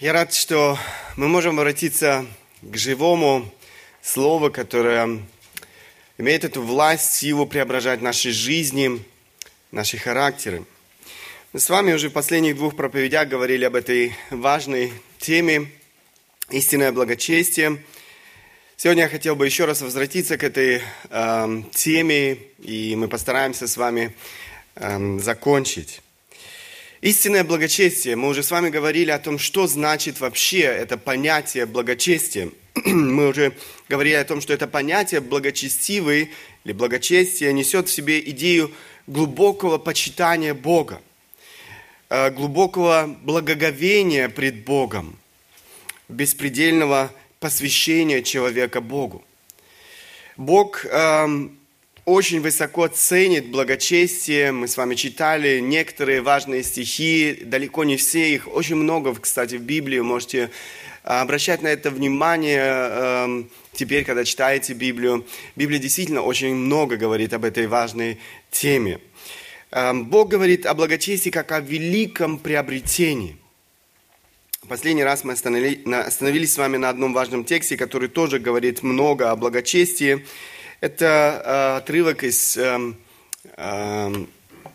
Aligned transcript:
Я 0.00 0.14
рад, 0.14 0.32
что 0.32 0.78
мы 1.18 1.28
можем 1.28 1.58
обратиться 1.58 2.24
к 2.62 2.74
живому 2.74 3.52
Слову, 4.00 4.50
которое 4.50 5.20
имеет 6.16 6.42
эту 6.42 6.62
власть, 6.62 7.12
силу 7.12 7.44
преображать 7.46 8.00
наши 8.00 8.30
жизни, 8.30 9.04
наши 9.70 9.98
характеры. 9.98 10.64
Мы 11.52 11.60
с 11.60 11.68
вами 11.68 11.92
уже 11.92 12.08
в 12.08 12.14
последних 12.14 12.56
двух 12.56 12.76
проповедях 12.76 13.28
говорили 13.28 13.66
об 13.66 13.74
этой 13.74 14.14
важной 14.30 14.90
теме 15.18 15.70
истинное 16.48 16.92
благочестие. 16.92 17.84
Сегодня 18.78 19.02
я 19.02 19.08
хотел 19.10 19.36
бы 19.36 19.44
еще 19.44 19.66
раз 19.66 19.82
возвратиться 19.82 20.38
к 20.38 20.44
этой 20.44 20.80
э, 21.10 21.62
теме, 21.72 22.38
и 22.60 22.96
мы 22.96 23.06
постараемся 23.06 23.68
с 23.68 23.76
вами 23.76 24.16
э, 24.76 25.18
закончить. 25.18 26.00
Истинное 27.00 27.44
благочестие. 27.44 28.14
Мы 28.14 28.28
уже 28.28 28.42
с 28.42 28.50
вами 28.50 28.68
говорили 28.68 29.10
о 29.10 29.18
том, 29.18 29.38
что 29.38 29.66
значит 29.66 30.20
вообще 30.20 30.60
это 30.60 30.98
понятие 30.98 31.64
благочестия. 31.64 32.50
Мы 32.84 33.28
уже 33.28 33.54
говорили 33.88 34.16
о 34.16 34.24
том, 34.24 34.42
что 34.42 34.52
это 34.52 34.66
понятие 34.66 35.22
благочестивый 35.22 36.30
или 36.64 36.72
благочестие 36.74 37.54
несет 37.54 37.88
в 37.88 37.92
себе 37.92 38.20
идею 38.20 38.70
глубокого 39.06 39.78
почитания 39.78 40.52
Бога, 40.52 41.00
э, 42.10 42.30
глубокого 42.32 43.06
благоговения 43.22 44.28
пред 44.28 44.64
Богом, 44.64 45.18
беспредельного 46.10 47.10
посвящения 47.38 48.20
человека 48.20 48.82
Богу. 48.82 49.24
Бог 50.36 50.84
эм, 50.84 51.59
очень 52.10 52.40
высоко 52.40 52.88
ценит 52.88 53.50
благочестие. 53.50 54.50
Мы 54.50 54.66
с 54.66 54.76
вами 54.76 54.96
читали 54.96 55.60
некоторые 55.60 56.22
важные 56.22 56.64
стихи, 56.64 57.38
далеко 57.44 57.84
не 57.84 57.96
все 57.96 58.34
их, 58.34 58.48
очень 58.48 58.74
много, 58.74 59.14
кстати, 59.14 59.54
в 59.54 59.62
Библии. 59.62 60.00
Можете 60.00 60.50
а, 61.04 61.20
обращать 61.22 61.62
на 61.62 61.68
это 61.68 61.90
внимание 61.90 62.62
эм, 62.62 63.50
теперь, 63.72 64.04
когда 64.04 64.24
читаете 64.24 64.72
Библию. 64.72 65.24
Библия 65.54 65.78
действительно 65.78 66.22
очень 66.22 66.52
много 66.52 66.96
говорит 66.96 67.32
об 67.32 67.44
этой 67.44 67.68
важной 67.68 68.18
теме. 68.50 68.98
Эм, 69.70 70.06
Бог 70.06 70.30
говорит 70.30 70.66
о 70.66 70.74
благочестии 70.74 71.30
как 71.30 71.52
о 71.52 71.60
великом 71.60 72.38
приобретении. 72.38 73.36
Последний 74.68 75.04
раз 75.04 75.22
мы 75.22 75.34
остановились 75.34 76.52
с 76.52 76.58
вами 76.58 76.76
на 76.76 76.88
одном 76.88 77.12
важном 77.12 77.44
тексте, 77.44 77.76
который 77.76 78.08
тоже 78.08 78.40
говорит 78.40 78.82
много 78.82 79.30
о 79.30 79.36
благочестии. 79.36 80.24
Это 80.80 81.42
э, 81.44 81.76
отрывок 81.76 82.24
из 82.24 82.56
э, 82.56 82.94
э, 83.44 84.14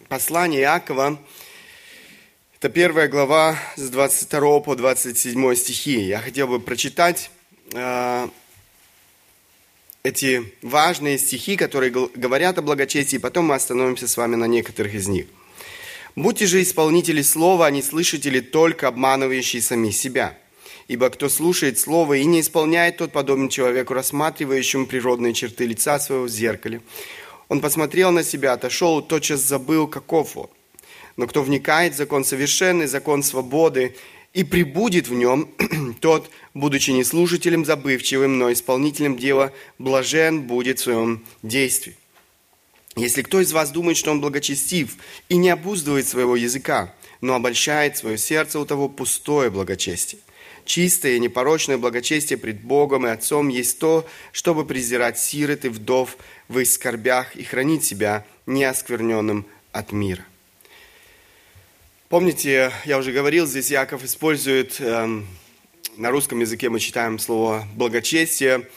послания 0.07 0.59
Иакова. 0.59 1.19
Это 2.59 2.69
первая 2.69 3.07
глава 3.07 3.57
с 3.75 3.89
22 3.89 4.59
по 4.59 4.75
27 4.75 5.55
стихи. 5.55 6.01
Я 6.01 6.19
хотел 6.19 6.47
бы 6.47 6.59
прочитать 6.59 7.31
э, 7.73 8.27
эти 10.03 10.53
важные 10.61 11.17
стихи, 11.17 11.55
которые 11.55 11.89
говорят 11.89 12.59
о 12.59 12.61
благочестии, 12.61 13.15
и 13.15 13.19
потом 13.19 13.45
мы 13.45 13.55
остановимся 13.55 14.07
с 14.07 14.15
вами 14.15 14.35
на 14.35 14.45
некоторых 14.45 14.93
из 14.93 15.07
них. 15.07 15.25
«Будьте 16.15 16.45
же 16.45 16.61
исполнители 16.61 17.23
слова, 17.23 17.65
а 17.65 17.71
не 17.71 17.81
слышатели, 17.81 18.41
только 18.41 18.87
обманывающие 18.87 19.59
сами 19.59 19.89
себя». 19.89 20.37
Ибо 20.88 21.09
кто 21.09 21.30
слушает 21.30 21.80
слово 21.80 22.16
и 22.16 22.25
не 22.25 22.41
исполняет, 22.41 22.97
тот 22.97 23.11
подобен 23.11 23.50
человеку, 23.50 23.94
рассматривающему 23.94 24.86
природные 24.86 25.33
черты 25.33 25.66
лица 25.66 26.00
своего 26.00 26.25
в 26.25 26.30
зеркале. 26.30 26.81
Он 27.50 27.59
посмотрел 27.59 28.11
на 28.11 28.23
себя, 28.23 28.53
отошел, 28.53 29.02
тотчас 29.02 29.41
забыл, 29.41 29.88
каков 29.88 30.38
он. 30.38 30.50
Но 31.17 31.28
кто 31.28 31.41
вникает 31.41 31.94
в 31.94 31.97
закон 31.97 32.23
совершенный, 32.23 32.88
закон 32.88 33.23
свободы, 33.23 33.95
и 34.33 34.44
прибудет 34.44 35.08
в 35.08 35.13
нем, 35.13 35.50
тот, 36.02 36.30
будучи 36.53 36.91
не 36.91 37.06
слушателем 37.06 37.63
забывчивым, 37.63 38.38
но 38.38 38.52
исполнителем 38.52 39.17
дела, 39.17 39.53
блажен 39.80 40.41
будет 40.41 40.80
в 40.80 40.83
своем 40.83 41.23
действии. 41.41 41.95
Если 42.97 43.22
кто 43.22 43.40
из 43.40 43.53
вас 43.53 43.72
думает, 43.72 43.97
что 43.97 44.12
он 44.12 44.22
благочестив 44.22 44.97
и 45.29 45.38
не 45.38 45.50
обуздывает 45.50 46.07
своего 46.07 46.35
языка, 46.35 46.94
но 47.22 47.34
обольщает 47.34 47.97
свое 47.97 48.18
сердце, 48.18 48.59
у 48.59 48.66
того 48.66 48.90
пустое 48.90 49.50
благочестие. 49.50 50.22
Чистое 50.65 51.13
и 51.13 51.19
непорочное 51.19 51.77
благочестие 51.77 52.37
пред 52.37 52.61
Богом 52.61 53.05
и 53.05 53.11
Отцом 53.11 53.49
есть 53.49 53.77
то, 53.79 54.05
чтобы 54.31 54.65
презирать 54.65 55.19
сирот 55.19 55.63
и 55.63 55.69
вдов 55.69 56.17
в 56.47 56.59
их 56.59 56.67
скорбях 56.67 57.35
и 57.35 57.43
хранить 57.43 57.85
себя 57.85 58.25
неоскверненным 58.47 59.45
от 59.71 59.91
мира. 59.91 60.25
Помните, 62.09 62.71
я 62.85 62.97
уже 62.97 63.11
говорил, 63.11 63.45
здесь 63.45 63.69
Яков 63.69 64.03
использует, 64.03 64.79
э, 64.79 65.21
на 65.97 66.11
русском 66.11 66.39
языке 66.39 66.69
мы 66.69 66.79
читаем 66.79 67.19
слово 67.19 67.67
благочестие, 67.75 68.67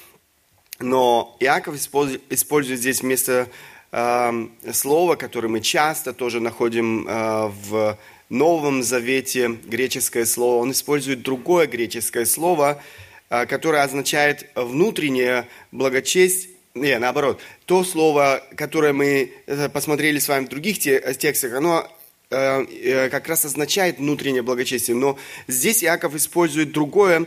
но 0.80 1.36
Иаков 1.40 1.74
использует, 1.74 2.78
здесь 2.80 3.02
вместо 3.02 3.48
э, 3.92 4.46
слова, 4.72 5.16
которое 5.16 5.48
мы 5.48 5.60
часто 5.60 6.12
тоже 6.12 6.40
находим 6.40 7.06
э, 7.08 7.48
в 7.48 7.98
Новом 8.28 8.82
Завете 8.82 9.48
греческое 9.48 10.26
слово, 10.26 10.62
он 10.62 10.72
использует 10.72 11.22
другое 11.22 11.66
греческое 11.66 12.26
слово, 12.26 12.82
а, 13.30 13.46
которое 13.46 13.82
означает 13.82 14.50
внутреннее 14.54 15.48
благочестие, 15.72 16.54
не, 16.74 16.98
наоборот, 16.98 17.40
то 17.64 17.82
слово, 17.84 18.42
которое 18.56 18.92
мы 18.92 19.32
э, 19.46 19.68
посмотрели 19.68 20.18
с 20.18 20.28
вами 20.28 20.46
в 20.46 20.48
других 20.48 20.78
текстах, 20.78 21.54
оно 21.54 21.90
э, 22.30 22.64
э, 22.64 23.08
как 23.08 23.26
раз 23.28 23.44
означает 23.44 23.98
внутреннее 23.98 24.42
благочестие. 24.42 24.96
Но 24.96 25.18
здесь 25.48 25.82
Иаков 25.82 26.14
использует 26.14 26.72
другое 26.72 27.26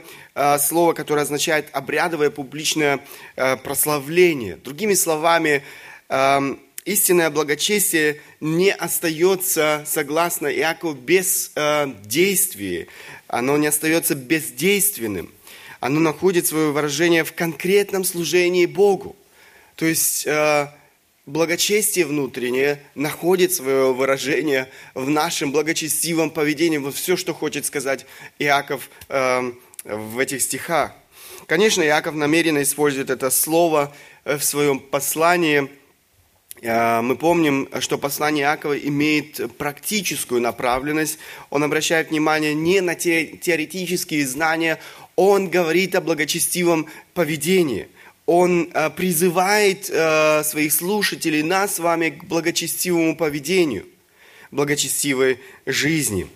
слово, 0.59 0.93
которое 0.93 1.23
означает 1.23 1.67
обрядовое 1.73 2.29
публичное 2.29 3.01
прославление. 3.35 4.55
Другими 4.55 4.93
словами, 4.93 5.63
истинное 6.85 7.29
благочестие 7.29 8.21
не 8.39 8.71
остается, 8.71 9.83
согласно 9.85 10.47
Иакову, 10.47 10.93
без 10.93 11.51
э, 11.55 11.87
действия. 12.03 12.87
Оно 13.27 13.57
не 13.57 13.67
остается 13.67 14.15
бездейственным. 14.15 15.31
Оно 15.79 15.99
находит 15.99 16.47
свое 16.47 16.71
выражение 16.71 17.23
в 17.23 17.33
конкретном 17.33 18.03
служении 18.03 18.65
Богу. 18.65 19.15
То 19.75 19.85
есть 19.85 20.25
э, 20.27 20.67
благочестие 21.25 22.05
внутреннее 22.05 22.81
находит 22.95 23.53
свое 23.53 23.93
выражение 23.93 24.69
в 24.93 25.09
нашем 25.09 25.51
благочестивом 25.51 26.29
поведении. 26.29 26.77
Вот 26.77 26.95
все, 26.95 27.15
что 27.15 27.33
хочет 27.33 27.65
сказать 27.65 28.05
Иаков 28.39 28.89
э, 29.09 29.51
в 29.83 30.19
этих 30.19 30.41
стихах. 30.41 30.93
Конечно, 31.47 31.83
Иаков 31.83 32.15
намеренно 32.15 32.61
использует 32.61 33.09
это 33.09 33.29
слово 33.29 33.95
э, 34.23 34.37
в 34.37 34.43
своем 34.43 34.79
послании– 34.79 35.69
мы 36.61 37.15
помним, 37.15 37.67
что 37.79 37.97
послание 37.97 38.43
Иакова 38.45 38.77
имеет 38.77 39.57
практическую 39.57 40.41
направленность. 40.41 41.17
Он 41.49 41.63
обращает 41.63 42.11
внимание 42.11 42.53
не 42.53 42.81
на 42.81 42.93
те 42.93 43.25
теоретические 43.25 44.27
знания, 44.27 44.79
он 45.15 45.49
говорит 45.49 45.95
о 45.95 46.01
благочестивом 46.01 46.87
поведении. 47.13 47.87
Он 48.25 48.69
э, 48.73 48.89
призывает 48.91 49.89
э, 49.89 50.43
своих 50.43 50.71
слушателей, 50.71 51.43
нас 51.43 51.75
с 51.75 51.79
вами, 51.79 52.11
к 52.11 52.23
благочестивому 52.23 53.15
поведению, 53.15 53.85
благочестивой 54.51 55.39
жизни. 55.65 56.27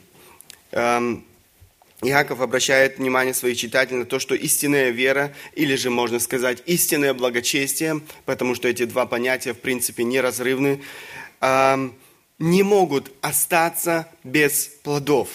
Иаков 2.01 2.41
обращает 2.41 2.97
внимание 2.97 3.33
своих 3.33 3.57
читателей 3.57 4.00
на 4.00 4.06
то, 4.06 4.19
что 4.19 4.35
истинная 4.35 4.89
вера, 4.89 5.33
или 5.53 5.75
же 5.75 5.89
можно 5.89 6.19
сказать 6.19 6.61
истинное 6.66 7.13
благочестие, 7.13 8.01
потому 8.25 8.53
что 8.53 8.67
эти 8.67 8.85
два 8.85 9.06
понятия 9.06 9.53
в 9.53 9.59
принципе 9.59 10.03
неразрывны, 10.03 10.81
не 11.41 12.63
могут 12.63 13.11
остаться 13.22 14.07
без 14.23 14.67
плодов. 14.84 15.29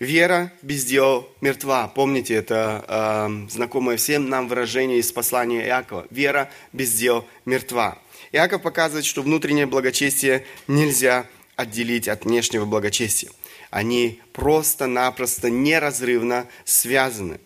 Вера 0.00 0.52
без 0.60 0.84
дел 0.84 1.28
мертва. 1.40 1.86
Помните, 1.86 2.34
это 2.34 2.84
э, 2.88 3.48
знакомое 3.48 3.96
всем 3.96 4.28
нам 4.28 4.48
выражение 4.48 4.98
из 4.98 5.12
послания 5.12 5.64
Иакова. 5.66 6.06
Вера 6.10 6.50
без 6.72 6.92
дел 6.94 7.24
мертва. 7.44 7.98
Иаков 8.32 8.62
показывает, 8.62 9.04
что 9.04 9.22
внутреннее 9.22 9.66
благочестие 9.66 10.44
нельзя 10.66 11.26
отделить 11.54 12.08
от 12.08 12.24
внешнего 12.24 12.64
благочестия 12.64 13.30
они 13.74 14.20
просто-напросто 14.32 15.50
неразрывно 15.50 16.46
связаны. 16.64 17.40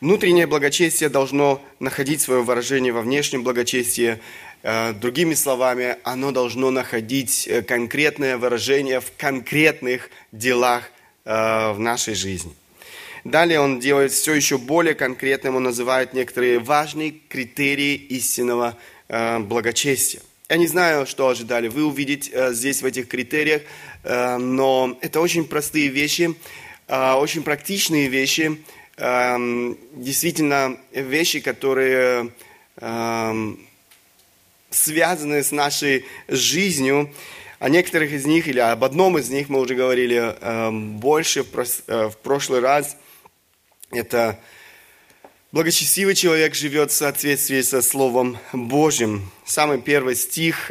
Внутреннее 0.00 0.46
благочестие 0.46 1.10
должно 1.10 1.62
находить 1.80 2.22
свое 2.22 2.40
выражение 2.40 2.94
во 2.94 3.02
внешнем 3.02 3.42
благочестии. 3.42 4.18
Э, 4.62 4.94
другими 4.94 5.34
словами, 5.34 5.98
оно 6.02 6.32
должно 6.32 6.70
находить 6.70 7.46
э, 7.46 7.60
конкретное 7.60 8.38
выражение 8.38 9.00
в 9.00 9.12
конкретных 9.18 10.08
делах 10.32 10.84
э, 11.26 11.72
в 11.72 11.78
нашей 11.78 12.14
жизни. 12.14 12.54
Далее 13.24 13.60
он 13.60 13.78
делает 13.78 14.12
все 14.12 14.32
еще 14.32 14.56
более 14.56 14.94
конкретным, 14.94 15.56
он 15.56 15.64
называет 15.64 16.14
некоторые 16.14 16.58
важные 16.58 17.10
критерии 17.28 17.96
истинного 17.96 18.78
благочестия. 19.08 20.22
Я 20.48 20.58
не 20.58 20.68
знаю, 20.68 21.06
что 21.06 21.28
ожидали 21.28 21.68
вы 21.68 21.84
увидеть 21.84 22.32
здесь 22.52 22.82
в 22.82 22.86
этих 22.86 23.08
критериях, 23.08 23.62
Э, 24.06 24.36
но 24.36 24.96
это 25.00 25.20
очень 25.20 25.44
простые 25.44 25.88
вещи. 25.88 26.34
очень 26.88 27.42
практичные 27.42 28.06
вещи, 28.06 28.62
действительно 28.96 30.78
вещи, 30.92 31.40
которые 31.40 32.30
связаны 34.70 35.42
с 35.42 35.50
нашей 35.50 36.04
жизнью. 36.28 37.12
О 37.58 37.68
некоторых 37.68 38.12
из 38.12 38.24
них 38.24 38.46
или 38.46 38.60
об 38.60 38.84
одном 38.84 39.18
из 39.18 39.30
них 39.30 39.48
мы 39.48 39.58
уже 39.58 39.74
говорили 39.74 40.36
больше 41.00 41.42
в 41.42 42.16
прошлый 42.22 42.60
раз. 42.60 42.96
Это 43.90 44.38
благочестивый 45.56 46.14
человек 46.14 46.54
живет 46.54 46.90
в 46.90 46.94
соответствии 46.94 47.62
со 47.62 47.80
Словом 47.80 48.36
Божьим. 48.52 49.30
Самый 49.46 49.80
первый 49.80 50.14
стих 50.14 50.70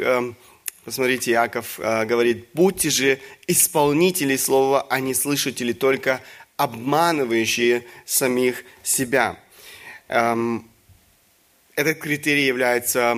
Посмотрите, 0.84 1.32
Иаков 1.32 1.80
э, 1.80 2.04
говорит, 2.04 2.46
будьте 2.54 2.90
же 2.90 3.18
исполнители 3.48 4.36
слова, 4.36 4.86
а 4.88 5.00
не 5.00 5.14
слышатели, 5.14 5.72
только 5.72 6.20
обманывающие 6.56 7.84
самих 8.04 8.62
себя. 8.84 9.36
Эм, 10.06 10.70
этот 11.74 11.98
критерий 11.98 12.46
является 12.46 13.16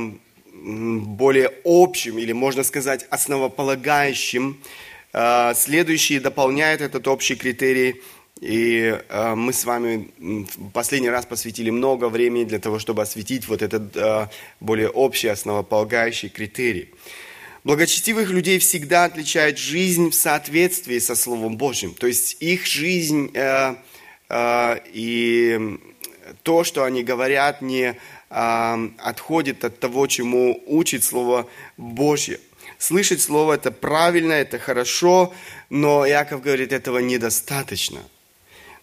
более 0.54 1.52
общим 1.66 2.16
или, 2.16 2.32
можно 2.32 2.62
сказать, 2.62 3.06
основополагающим. 3.10 4.58
Э, 5.12 5.52
следующий 5.54 6.18
дополняет 6.18 6.80
этот 6.80 7.06
общий 7.06 7.36
критерий. 7.36 8.00
И 8.40 8.96
э, 9.08 9.35
мы 9.35 9.52
с 9.52 9.64
вами 9.64 10.11
в 10.19 10.70
последний 10.70 11.11
раз 11.11 11.26
посвятили 11.26 11.70
много 11.70 12.08
времени 12.08 12.44
для 12.44 12.58
того, 12.58 12.79
чтобы 12.79 13.02
осветить 13.02 13.49
вот 13.49 13.62
этот 13.62 13.96
э, 13.96 14.29
более 14.61 14.88
общий 14.88 15.29
основополагающий 15.29 16.29
критерий. 16.29 16.90
Благочестивых 17.64 18.31
людей 18.31 18.61
всегда 18.61 19.05
отличает 19.05 19.58
жизнь 19.58 20.11
в 20.11 20.14
соответствии 20.14 21.00
со 21.00 21.17
Словом 21.17 21.56
Божьим. 21.56 21.94
То 21.94 22.06
есть 22.06 22.37
их 22.40 22.64
жизнь 22.67 23.31
э, 23.35 23.75
э, 24.29 24.76
и 24.93 25.79
то, 26.44 26.62
что 26.62 26.85
они 26.85 27.02
говорят, 27.02 27.61
не 27.61 27.96
э, 28.31 28.88
отходит 28.99 29.64
от 29.64 29.81
того, 29.81 30.06
чему 30.06 30.62
учит 30.67 31.02
Слово 31.02 31.49
Божье. 31.76 32.38
Слышать 32.79 33.20
Слово– 33.20 33.55
это 33.55 33.73
правильно, 33.73 34.32
это 34.32 34.61
хорошо, 34.61 35.35
но 35.69 36.06
Яков 36.06 36.43
говорит, 36.43 36.73
этого 36.73 36.99
недостаточно. 36.99 38.00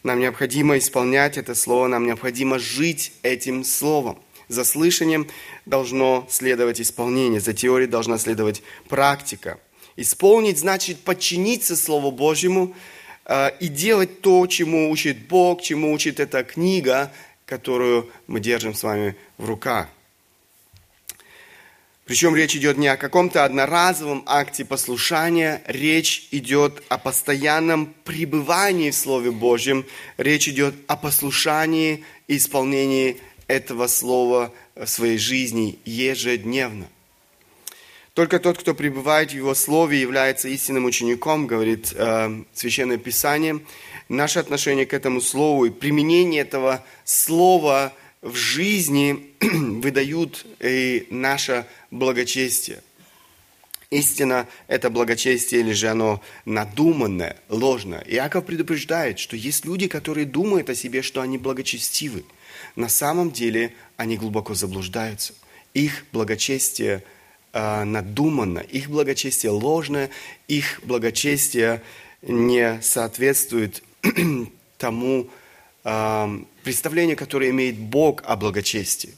Нам 0.06 0.20
необходимо 0.20 0.78
исполнять 0.78 1.36
это 1.36 1.56
Слово, 1.56 1.88
нам 1.88 2.06
необходимо 2.06 2.60
жить 2.60 3.12
этим 3.24 3.64
Словом. 3.64 4.20
За 4.48 4.64
слышанием 4.64 5.28
должно 5.66 6.28
следовать 6.30 6.80
исполнение, 6.80 7.40
за 7.40 7.54
теорией 7.54 7.90
должна 7.90 8.20
следовать 8.20 8.62
практика. 8.88 9.60
Исполнить 9.96 10.60
значит 10.60 11.00
подчиниться 11.00 11.76
Слову 11.76 12.12
Божьему 12.12 12.76
э, 13.26 13.50
и 13.60 13.68
делать 13.68 14.22
то, 14.22 14.46
чему 14.46 14.92
учит 14.92 15.28
Бог, 15.28 15.64
чему 15.64 15.92
учит 15.92 16.20
эта 16.20 16.44
книга, 16.44 17.12
которую 17.48 18.08
мы 18.28 18.40
держим 18.40 18.76
с 18.76 18.84
вами 18.84 19.16
в 19.40 19.50
руках. 19.50 19.88
Причем 22.06 22.36
речь 22.36 22.56
идет 22.56 22.78
не 22.78 22.88
о 22.88 22.98
каком-то 22.98 23.46
одноразовом 23.46 24.24
акте 24.28 24.64
послушания, 24.64 25.64
речь 25.66 26.28
идет 26.30 26.84
о 26.88 27.00
постоянном 27.00 27.96
пребывании 28.04 28.92
в 28.92 28.96
Слове 28.96 29.32
Божьем, 29.32 29.86
речь 30.18 30.48
идет 30.48 30.76
о 30.86 30.98
послушании 30.98 32.06
и 32.28 32.38
исполнении 32.38 33.18
этого 33.48 33.88
слова 33.88 34.54
в 34.76 34.86
своей 34.86 35.18
жизни 35.18 35.80
ежедневно. 35.84 36.88
Только 38.14 38.40
тот, 38.40 38.60
кто 38.60 38.76
пребывает 38.76 39.32
в 39.32 39.36
Его 39.36 39.56
Слове, 39.56 40.00
является 40.00 40.48
истинным 40.48 40.86
учеником, 40.86 41.48
говорит 41.48 41.92
э, 41.96 42.44
Священное 42.54 42.98
Писание. 42.98 43.62
Наше 44.10 44.38
отношение 44.38 44.86
к 44.86 44.94
этому 44.94 45.22
Слову 45.22 45.66
и 45.66 45.72
применение 45.72 46.42
этого 46.42 46.86
Слова 47.04 47.94
в 48.26 48.36
жизни 48.36 49.32
выдают 49.40 50.46
и 50.60 51.08
наше 51.10 51.66
благочестие. 51.92 52.82
Истина– 53.92 54.48
это 54.68 54.90
благочестие, 54.90 55.62
или 55.62 55.72
же 55.72 55.88
оно 55.88 56.22
надуманное, 56.44 57.38
ложное. 57.50 58.04
Иаков 58.08 58.46
предупреждает, 58.46 59.20
что 59.20 59.38
есть 59.38 59.64
люди, 59.64 59.88
которые 59.88 60.26
думают 60.26 60.70
о 60.70 60.76
себе, 60.76 61.02
что 61.02 61.22
они 61.22 61.38
благочестивы– 61.38 62.26
на 62.76 62.90
самом 62.90 63.32
деле 63.32 63.74
они 63.98 64.18
глубоко 64.18 64.54
заблуждаются. 64.54 65.34
Их 65.74 66.06
благочестие 66.12 67.04
э, 67.54 67.84
надуманно, 67.84 68.60
их 68.60 68.90
благочестие 68.90 69.52
ложное, 69.52 70.10
их 70.48 70.82
благочестие 70.84 71.82
не 72.22 72.82
соответствует 72.82 73.84
тому 74.78 75.30
э, 75.86 76.40
представлению, 76.64 77.16
которое 77.16 77.52
имеет 77.52 77.78
Бог 77.78 78.22
о 78.26 78.36
благочестии. 78.36 79.14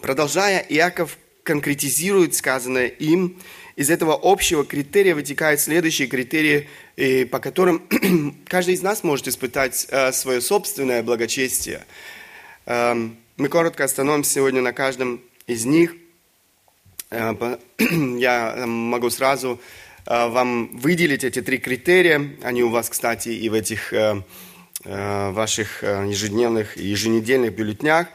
Продолжая, 0.00 0.58
Иаков 0.68 1.16
конкретизирует 1.44 2.34
сказанное 2.34 2.88
им. 2.88 3.38
Из 3.76 3.88
этого 3.88 4.18
общего 4.20 4.64
критерия 4.64 5.14
вытекают 5.14 5.60
следующие 5.60 6.08
критерии, 6.08 6.68
по 7.24 7.38
которым 7.38 7.82
каждый 8.46 8.74
из 8.74 8.82
нас 8.82 9.04
может 9.04 9.28
испытать 9.28 9.86
э, 9.90 10.12
свое 10.12 10.40
собственное 10.40 11.02
благочестие. 11.02 11.84
Мы 12.66 13.48
коротко 13.48 13.84
остановимся 13.84 14.34
сегодня 14.34 14.60
на 14.60 14.72
каждом 14.72 15.20
из 15.46 15.64
них. 15.64 15.96
Э, 17.10 17.34
я 17.78 18.54
э, 18.56 18.66
могу 18.66 19.08
сразу 19.10 19.60
вам 20.04 20.76
выделить 20.78 21.22
эти 21.22 21.40
три 21.40 21.58
критерия. 21.58 22.36
Они 22.42 22.64
у 22.64 22.70
вас, 22.70 22.88
кстати, 22.88 23.28
и 23.28 23.48
в 23.48 23.54
этих 23.54 23.94
ваших 24.84 25.82
ежедневных 25.82 26.76
и 26.76 26.86
еженедельных 26.86 27.54
бюллетнях. 27.54 28.08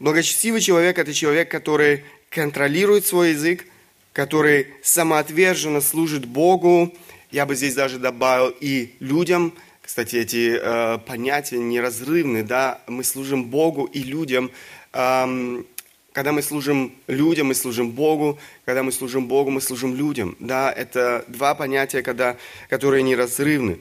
Благочестивый 0.00 0.60
человек– 0.60 0.98
это 1.00 1.12
человек, 1.12 1.50
который 1.50 2.04
контролирует 2.30 3.06
свой 3.06 3.30
язык, 3.30 3.66
который 4.12 4.68
самоотверженно 4.82 5.80
служит 5.80 6.24
Богу. 6.24 6.94
Я 7.30 7.46
бы 7.46 7.54
здесь 7.54 7.74
даже 7.74 7.98
добавил 7.98 8.54
и 8.60 8.94
людям. 9.00 9.52
Кстати, 9.82 10.16
эти 10.16 10.58
э, 10.60 10.98
понятия 10.98 11.58
неразрывны, 11.58 12.42
да. 12.42 12.80
Мы 12.86 13.04
служим 13.04 13.44
Богу 13.44 13.84
и 13.84 14.02
людям. 14.02 14.50
Эм, 14.92 15.66
когда 16.12 16.32
мы 16.32 16.42
служим 16.42 16.94
людям, 17.06 17.48
мы 17.48 17.54
служим 17.54 17.90
Богу. 17.92 18.38
Когда 18.64 18.82
мы 18.82 18.92
служим 18.92 19.28
Богу, 19.28 19.50
мы 19.50 19.60
служим 19.60 19.94
людям. 19.94 20.36
Да, 20.40 20.72
это 20.72 21.24
два 21.28 21.54
понятия, 21.54 22.02
когда, 22.02 22.36
которые 22.68 23.02
неразрывны. 23.02 23.78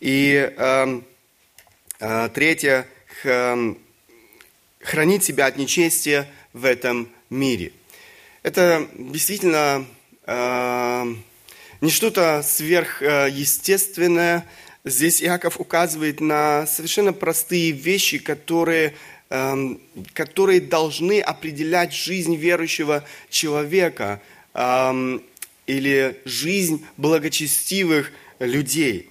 И 0.00 0.34
э, 0.34 0.54
э, 0.56 1.00
третье, 2.34 2.86
х, 3.22 3.76
хранить 4.80 5.24
себя 5.24 5.46
от 5.46 5.56
нечестия 5.56 6.28
в 6.52 6.64
этом 6.64 7.08
мире– 7.30 7.72
это 8.42 8.88
действительно 8.98 9.86
э, 10.26 11.14
не 11.80 11.90
что-то 11.90 12.42
сверхъестественное. 12.44 14.46
Здесь 14.84 15.22
Иаков 15.22 15.60
указывает 15.60 16.20
на 16.20 16.66
совершенно 16.66 17.12
простые 17.12 17.70
вещи, 17.70 18.18
которые, 18.18 18.94
э, 19.30 19.76
которые 20.12 20.60
должны 20.60 21.20
определять 21.20 21.94
жизнь 21.94 22.34
верующего 22.34 23.04
человека 23.30 24.20
или 25.66 26.20
жизнь 26.26 26.84
благочестивых 26.98 28.12
людей. 28.38 29.08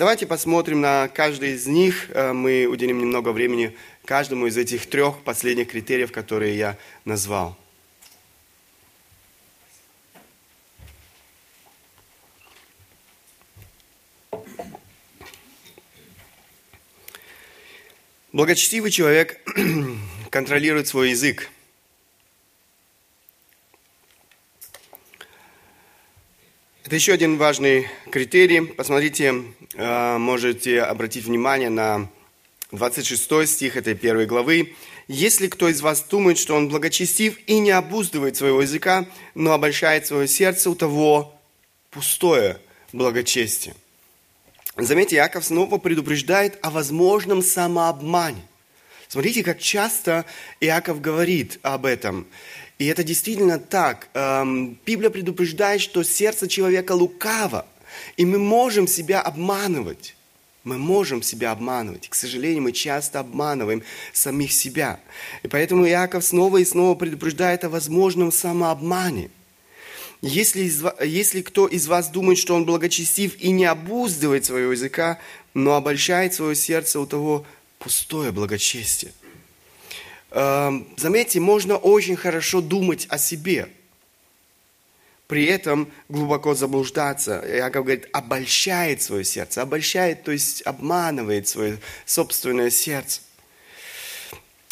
Давайте 0.00 0.26
посмотрим 0.26 0.80
на 0.80 1.08
каждый 1.08 1.50
из 1.50 1.66
них. 1.66 2.08
Э, 2.14 2.32
мы 2.32 2.64
уделим 2.64 3.00
немного 3.00 3.32
времени 3.32 3.76
каждому 4.06 4.46
из 4.46 4.56
этих 4.56 4.86
трех 4.86 5.22
последних 5.22 5.68
критериев, 5.68 6.10
которые 6.10 6.56
я 6.56 6.78
назвал. 7.04 7.54
Благочестивый 18.32 18.90
человек 18.90 19.38
контролирует 20.30 20.88
свой 20.88 21.10
язык. 21.10 21.50
Это 26.82 26.94
еще 26.94 27.12
один 27.12 27.36
важный 27.36 27.88
критерий. 28.10 28.62
Посмотрите, 28.62 29.44
э, 29.74 30.16
можете 30.16 30.80
обратить 30.80 31.26
внимание 31.26 31.68
на 31.68 32.08
26 32.72 33.46
стих 33.46 33.76
этой 33.76 33.94
первой 33.94 34.24
главы. 34.24 34.74
«Если 35.06 35.48
кто 35.48 35.68
из 35.68 35.82
вас 35.82 36.02
думает, 36.02 36.38
что 36.38 36.54
он 36.56 36.68
благочестив 36.70 37.38
и 37.46 37.58
не 37.58 37.70
обуздывает 37.70 38.36
своего 38.36 38.62
языка, 38.62 39.06
но 39.34 39.52
обольщает 39.52 40.06
свое 40.06 40.26
сердце, 40.26 40.70
у 40.70 40.74
того 40.74 41.38
пустое 41.90 42.58
благочестие». 42.94 43.74
Заметьте, 44.78 45.16
Яков 45.16 45.44
снова 45.44 45.76
предупреждает 45.76 46.58
о 46.62 46.70
возможном 46.70 47.42
самообмане. 47.42 48.40
Смотрите, 49.06 49.42
как 49.42 49.58
часто 49.58 50.24
Иаков 50.60 51.02
говорит 51.02 51.58
об 51.62 51.84
этом. 51.84 52.26
И 52.80 52.86
это 52.86 53.04
действительно 53.04 53.58
так. 53.58 54.08
Эм, 54.14 54.78
Библия 54.86 55.10
предупреждает, 55.10 55.82
что 55.82 56.02
сердце 56.02 56.48
человека 56.48 56.92
лукаво, 56.92 57.66
и 58.16 58.24
мы 58.24 58.38
можем 58.38 58.88
себя 58.88 59.20
обманывать. 59.20 60.16
Мы 60.64 60.78
можем 60.78 61.22
себя 61.22 61.52
обманывать. 61.52 62.08
К 62.08 62.14
сожалению, 62.14 62.62
мы 62.62 62.72
часто 62.72 63.20
обманываем 63.20 63.82
самих 64.14 64.50
себя. 64.52 64.98
И 65.42 65.48
поэтому 65.48 65.86
Иаков 65.86 66.24
снова 66.24 66.56
и 66.56 66.64
снова 66.64 66.94
предупреждает 66.94 67.64
о 67.64 67.68
возможном 67.68 68.32
самообмане. 68.32 69.30
Если, 70.22 70.72
если 71.04 71.42
кто 71.42 71.66
из 71.66 71.86
вас 71.86 72.08
думает, 72.08 72.38
что 72.38 72.54
он 72.54 72.64
благочестив 72.64 73.38
и 73.40 73.50
не 73.50 73.66
обуздывает 73.66 74.46
своего 74.46 74.72
языка, 74.72 75.18
но 75.52 75.74
обольщает 75.74 76.32
свое 76.32 76.54
сердце, 76.56 76.98
у 76.98 77.04
того 77.04 77.44
пустое 77.78 78.32
благочестие. 78.32 79.12
Эм, 80.30 80.86
заметьте, 80.96 81.40
можно 81.40 81.76
очень 81.76 82.16
хорошо 82.16 82.60
думать 82.60 83.06
о 83.10 83.18
себе– 83.18 83.68
при 85.30 85.44
этом 85.44 85.92
глубоко 86.08 86.54
заблуждаться. 86.54 87.44
Яков 87.46 87.84
говорит, 87.84 88.08
обольщает 88.12 89.00
свое 89.00 89.22
сердце. 89.22 89.62
Обольщает, 89.62 90.24
то 90.24 90.32
есть 90.32 90.60
обманывает 90.66 91.46
свое 91.46 91.78
собственное 92.04 92.70
сердце. 92.70 93.20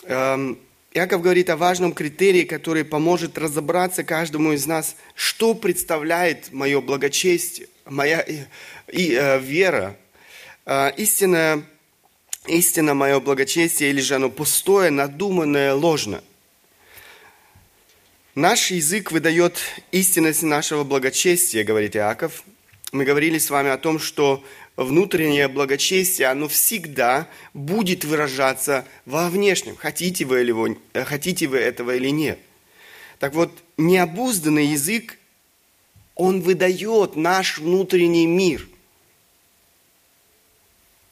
Эм, 0.03 0.59
Яков 0.93 1.23
говорит 1.23 1.49
о 1.49 1.57
важном 1.57 1.93
критерии, 1.93 2.43
который 2.43 2.85
поможет 2.85 3.39
разобраться 3.39 4.03
каждому 4.03 4.51
из 4.51 4.67
нас, 4.67 4.97
что 5.15 5.55
представляет 5.55 6.53
мое 6.53 6.81
благочестие, 6.81 7.69
моя 7.85 8.21
и, 8.21 8.41
и, 8.89 9.15
э, 9.15 9.39
вера. 9.39 9.95
Э, 10.67 10.91
истинное, 10.97 11.63
истинно 12.49 12.95
мое 12.95 13.21
благочестие 13.21 13.91
или 13.91 14.01
же 14.01 14.17
оно 14.17 14.31
пустое, 14.31 14.91
надуманное, 14.91 15.75
ложное. 15.75 16.23
Наш 18.35 18.71
язык 18.71 19.11
выдает 19.11 19.59
истинность 19.91 20.43
нашего 20.43 20.85
благочестия, 20.85 21.65
говорит 21.65 21.97
Иаков. 21.97 22.45
Мы 22.93 23.05
говорили 23.05 23.39
с 23.39 23.51
вами 23.51 23.71
о 23.71 23.79
том, 23.79 23.99
что 23.99 24.45
внутреннее 24.77 25.49
благочестие, 25.49 26.29
оно 26.29 26.49
всегда 26.49 27.29
будет 27.53 28.05
выражаться 28.05 28.87
во 29.07 29.29
внешнем, 29.29 29.77
хотите 29.77 30.25
вы, 30.25 30.43
или 30.43 30.79
э, 30.95 31.05
хотите 31.05 31.49
вы 31.49 31.59
этого 31.59 31.97
или 31.97 32.11
нет. 32.11 32.39
Так 33.19 33.35
вот, 33.35 33.53
необузданный 33.77 34.67
язык, 34.67 35.19
он 36.15 36.41
выдает 36.41 37.17
наш 37.17 37.59
внутренний 37.59 38.27
мир. 38.27 38.69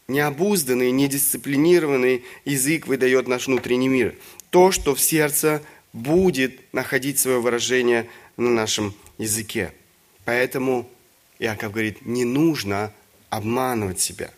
Необузданный, 0.09 0.93
недисциплинированный 0.93 2.25
язык 2.45 2.87
выдает 2.87 3.27
наш 3.27 3.49
внутренний 3.49 3.89
мир. 3.89 4.15
То, 4.51 4.71
что 4.71 4.95
в 4.95 5.01
сердце 5.01 5.63
будет 5.93 6.73
находить 6.73 7.19
свое 7.19 7.41
выражение 7.41 8.09
на 8.37 8.51
нашем 8.51 8.95
языке. 9.19 9.73
Поэтому 10.25 10.89
Иаков 11.39 11.73
говорит, 11.73 12.07
не 12.07 12.25
нужно 12.25 12.93
обманывать 13.31 14.01
себя. 14.01 14.31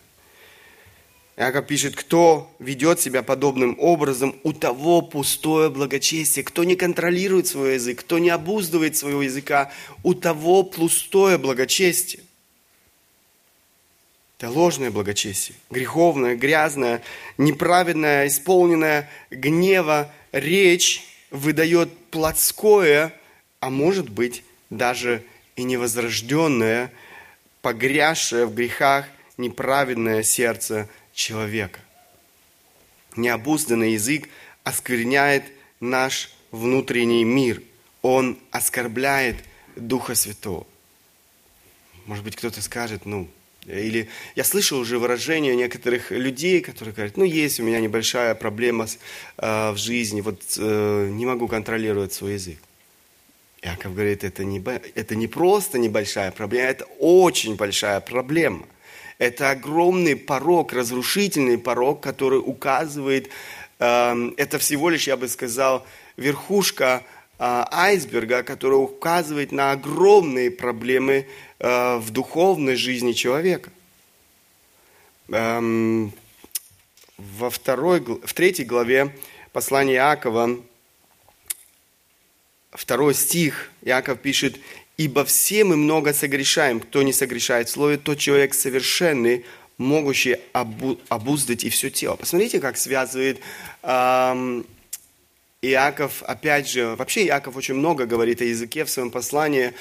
Иаков 1.37 1.67
пишет, 1.67 1.95
кто 1.95 2.51
ведет 2.59 2.99
себя 2.99 3.23
подобным 3.23 3.77
образом, 3.79 4.35
у 4.43 4.53
того 4.53 5.01
пустое 5.01 5.69
благочестие. 5.69 6.43
Кто 6.43 6.63
не 6.63 6.75
контролирует 6.75 7.47
свой 7.47 7.75
язык, 7.75 7.99
кто 7.99 8.19
не 8.19 8.29
обуздывает 8.29 8.97
своего 8.97 9.21
языка, 9.21 9.71
у 10.03 10.13
того 10.13 10.63
пустое 10.63 11.37
благочестие. 11.37 12.23
Это 14.39 14.49
ложное 14.49 14.89
благочестие, 14.89 15.57
греховное, 15.69 16.37
грязное, 16.37 17.01
неправедное, 17.37 18.25
исполненное 18.27 19.09
гнева 19.31 20.13
речь 20.31 21.03
выдает 21.29 21.93
плотское, 22.09 23.13
а 23.59 23.69
может 23.69 24.07
быть 24.07 24.45
даже 24.69 25.25
и 25.57 25.63
невозрожденное, 25.63 26.93
погрязшее 27.61 28.45
в 28.45 28.55
грехах 28.55 29.07
неправедное 29.35 30.23
сердце 30.23 30.87
человека. 31.13 31.81
Необузданный 33.17 33.91
язык 33.91 34.29
оскверняет 34.63 35.43
наш 35.81 36.33
внутренний 36.51 37.25
мир. 37.25 37.61
Он 38.01 38.39
оскорбляет 38.51 39.35
Духа 39.75 40.15
Святого. 40.15 40.65
Может 42.05 42.23
быть, 42.23 42.37
кто-то 42.37 42.61
скажет, 42.61 43.05
ну, 43.05 43.27
или 43.69 44.09
я 44.35 44.43
слышал 44.43 44.79
уже 44.79 44.97
выражение 44.97 45.55
некоторых 45.55 46.11
людей, 46.11 46.61
которые 46.61 46.93
говорят, 46.93 47.17
ну, 47.17 47.23
есть 47.23 47.59
у 47.59 47.63
меня 47.63 47.79
небольшая 47.79 48.35
проблема 48.35 48.87
э, 49.37 49.71
в 49.71 49.77
жизни, 49.77 50.21
вот 50.21 50.41
э, 50.57 51.09
не 51.11 51.25
могу 51.25 51.47
контролировать 51.47 52.13
свой 52.13 52.33
язык. 52.33 52.57
Яков 53.61 53.93
говорит, 53.93 54.23
это 54.23 54.43
не, 54.45 54.63
это 54.95 55.15
не 55.15 55.27
просто 55.27 55.77
небольшая 55.77 56.31
проблема, 56.31 56.69
это 56.69 56.85
очень 56.99 57.55
большая 57.55 57.99
проблема. 57.99 58.65
Это 59.17 59.51
огромный 59.51 60.15
порог, 60.15 60.71
разрушительный 60.71 61.57
порог, 61.57 62.01
который 62.01 62.39
указывает, 62.39 63.29
э, 63.79 64.31
это 64.37 64.57
всего 64.59 64.89
лишь, 64.89 65.07
я 65.07 65.17
бы 65.17 65.27
сказал, 65.27 65.85
верхушка 66.15 67.03
айсберга, 67.39 68.43
который 68.43 68.75
указывает 68.75 69.51
на 69.51 69.71
огромные 69.71 70.51
проблемы 70.51 71.25
Э, 71.59 71.97
в 71.97 72.11
духовной 72.11 72.75
жизни 72.75 73.11
человека. 73.11 73.69
Эм, 75.27 76.13
во 77.17 77.49
второй, 77.49 77.99
в 77.99 78.33
третьей 78.33 78.63
главе 78.63 79.13
послания 79.51 79.95
Иакова, 79.95 80.57
второй 82.71 83.13
стих, 83.13 83.71
Иаков 83.81 84.19
пишет, 84.19 84.57
«Ибо 84.95 85.25
все 85.25 85.65
мы 85.65 85.75
много 85.75 86.13
согрешаем, 86.13 86.79
кто 86.79 87.03
не 87.03 87.11
согрешает 87.11 87.67
в 87.67 87.71
слове, 87.71 87.97
тот 87.97 88.19
человек 88.19 88.53
совершенный, 88.53 89.45
могущий 89.77 90.37
обу, 90.53 90.97
обуздать 91.09 91.65
и 91.65 91.69
все 91.69 91.89
тело». 91.89 92.15
Посмотрите, 92.15 92.61
как 92.61 92.77
связывает 92.77 93.41
эм, 93.83 94.65
Иаков, 95.61 96.23
опять 96.23 96.69
же, 96.69 96.95
вообще 96.95 97.25
Иаков 97.25 97.57
очень 97.57 97.73
много 97.73 98.05
говорит 98.05 98.41
о 98.41 98.45
языке 98.45 98.85
в 98.85 98.89
своем 98.89 99.11
послании, 99.11 99.73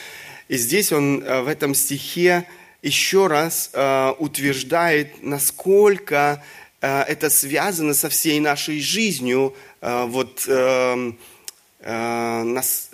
и 0.49 0.57
здесь 0.57 0.91
он 0.91 1.23
э, 1.23 1.43
в 1.43 1.47
этом 1.47 1.73
стихе 1.73 2.49
еще 2.83 3.29
раз 3.29 3.71
э, 3.73 4.13
утверждает, 4.19 5.23
насколько 5.23 6.43
э, 6.81 7.03
это 7.03 7.31
связано 7.31 7.95
со 7.95 8.09
всей 8.09 8.41
нашей 8.41 8.81
жизнью, 8.81 9.55
вот 9.81 10.45
эм, 10.49 11.17
нас, 11.85 12.91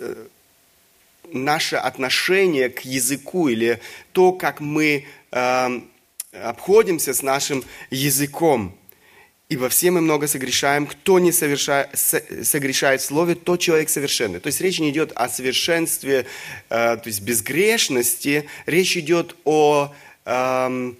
наше 1.31 1.77
отношение 1.77 2.69
к 2.69 2.81
языку 2.81 3.47
или 3.47 3.81
то, 4.11 4.33
как 4.33 4.59
мы 4.59 5.07
эм, 5.31 5.89
обходимся 6.31 7.15
с 7.15 7.23
нашим 7.23 7.63
языком. 7.89 8.77
Ибо 9.47 9.69
все 9.69 9.91
мы 9.91 10.01
много 10.01 10.25
согрешаем. 10.27 10.87
Кто 10.87 11.19
не 11.19 11.31
совершает, 11.31 11.89
согрешает 11.99 13.01
в 13.01 13.05
слове, 13.05 13.35
тот 13.35 13.59
человек 13.59 13.89
совершенный. 13.89 14.39
То 14.39 14.47
есть 14.47 14.59
речь 14.59 14.79
не 14.79 14.89
идет 14.89 15.11
о 15.15 15.29
совершенстве, 15.29 16.25
э, 16.69 16.97
то 16.97 17.03
есть 17.05 17.21
безгрешности. 17.21 18.49
Речь 18.65 18.97
идет 18.97 19.35
о 19.43 19.93
э, 20.25 20.93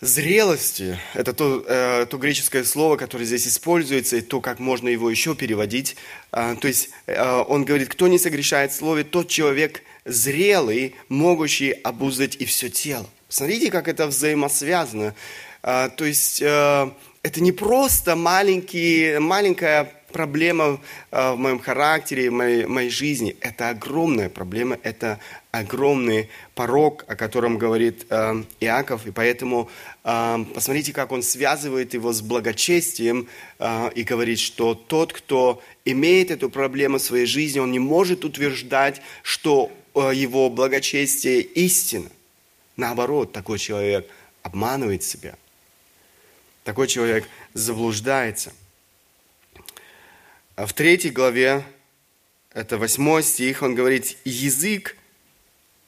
зрелости. 0.00 0.96
Это 1.14 1.32
то, 1.32 1.64
э, 1.66 2.06
то 2.08 2.18
греческое 2.18 2.62
слово, 2.62 2.96
которое 2.96 3.24
здесь 3.24 3.48
используется, 3.48 4.18
и 4.18 4.20
то, 4.20 4.40
как 4.40 4.60
можно 4.60 4.88
его 4.88 5.10
еще 5.10 5.34
переводить. 5.34 5.96
Э, 6.30 6.54
то 6.60 6.68
есть 6.68 6.90
э, 7.06 7.42
он 7.48 7.64
говорит, 7.64 7.88
кто 7.88 8.06
не 8.06 8.20
согрешает 8.20 8.70
в 8.70 8.76
слове, 8.76 9.02
тот 9.02 9.26
человек 9.26 9.82
зрелый, 10.04 10.94
могущий 11.08 11.72
обуздать 11.72 12.36
и 12.36 12.44
все 12.44 12.68
тело. 12.68 13.10
Смотрите, 13.28 13.72
как 13.72 13.88
это 13.88 14.06
взаимосвязано. 14.06 15.16
Э, 15.64 15.90
то 15.96 16.04
есть... 16.04 16.40
Э, 16.42 16.92
это 17.28 17.42
не 17.42 17.52
просто 17.52 18.16
маленький, 18.16 19.18
маленькая 19.18 19.92
проблема 20.12 20.80
э, 21.10 21.32
в 21.32 21.36
моем 21.36 21.58
характере, 21.58 22.30
в 22.30 22.32
моей, 22.32 22.64
моей 22.64 22.88
жизни. 22.88 23.36
Это 23.42 23.68
огромная 23.68 24.30
проблема, 24.30 24.78
это 24.82 25.20
огромный 25.50 26.30
порог, 26.54 27.04
о 27.06 27.16
котором 27.16 27.58
говорит 27.58 28.06
э, 28.08 28.44
Иаков. 28.60 29.06
И 29.06 29.10
поэтому 29.10 29.68
э, 30.04 30.44
посмотрите, 30.54 30.94
как 30.94 31.12
он 31.12 31.22
связывает 31.22 31.92
его 31.92 32.14
с 32.14 32.22
благочестием 32.22 33.28
э, 33.58 33.90
и 33.94 34.04
говорит, 34.04 34.38
что 34.38 34.74
тот, 34.74 35.12
кто 35.12 35.62
имеет 35.84 36.30
эту 36.30 36.48
проблему 36.48 36.96
в 36.96 37.02
своей 37.02 37.26
жизни, 37.26 37.58
он 37.58 37.72
не 37.72 37.78
может 37.78 38.24
утверждать, 38.24 39.02
что 39.22 39.70
э, 39.94 40.12
его 40.14 40.48
благочестие 40.48 41.42
истина. 41.42 42.08
Наоборот, 42.78 43.32
такой 43.32 43.58
человек 43.58 44.08
обманывает 44.42 45.02
себя– 45.02 45.34
такой 46.68 46.86
человек 46.86 47.26
заблуждается. 47.54 48.52
А 50.54 50.66
в 50.66 50.74
третьей 50.74 51.10
главе, 51.10 51.64
это 52.52 52.76
восьмой 52.76 53.22
стих, 53.22 53.62
он 53.62 53.74
говорит, 53.74 54.18
язык 54.26 54.94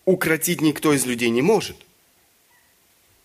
укротить 0.06 0.62
никто 0.62 0.94
из 0.94 1.04
людей 1.04 1.28
не 1.28 1.42
может. 1.42 1.76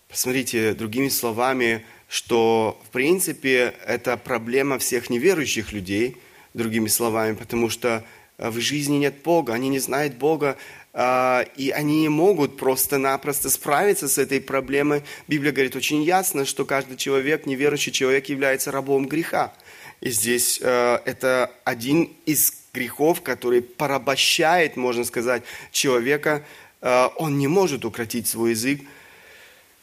Посмотрите 0.06 0.74
другими 0.74 1.08
словами, 1.08 1.86
что 2.08 2.78
в 2.84 2.90
принципе 2.90 3.74
это 3.86 4.18
проблема 4.18 4.78
всех 4.78 5.08
неверующих 5.08 5.72
людей, 5.72 6.18
другими 6.52 6.88
словами, 6.88 7.36
потому 7.36 7.70
что 7.70 8.04
в 8.38 8.60
жизни 8.60 8.96
нет 8.96 9.22
Бога, 9.22 9.54
они 9.54 9.68
не 9.68 9.78
знают 9.78 10.14
Бога, 10.14 10.56
а, 10.92 11.44
и 11.56 11.70
они 11.70 12.00
не 12.00 12.08
могут 12.08 12.56
просто-напросто 12.56 13.50
справиться 13.50 14.08
с 14.08 14.18
этой 14.18 14.40
проблемой. 14.40 15.02
Библия 15.28 15.52
говорит 15.52 15.76
очень 15.76 16.02
ясно, 16.02 16.44
что 16.44 16.64
каждый 16.64 16.96
человек, 16.96 17.46
неверующий 17.46 17.92
человек, 17.92 18.26
является 18.26 18.70
рабом 18.70 19.06
греха. 19.06 19.52
И 20.00 20.10
здесь 20.10 20.58
э, 20.62 20.98
это 21.04 21.50
один 21.64 22.10
из 22.26 22.52
грехов, 22.72 23.22
который 23.22 23.62
порабощает, 23.62 24.76
можно 24.76 25.04
сказать, 25.04 25.42
человека. 25.70 26.44
Э, 26.80 27.08
он 27.16 27.38
не 27.38 27.48
может 27.48 27.84
укротить 27.84 28.26
свой 28.26 28.50
язык, 28.50 28.80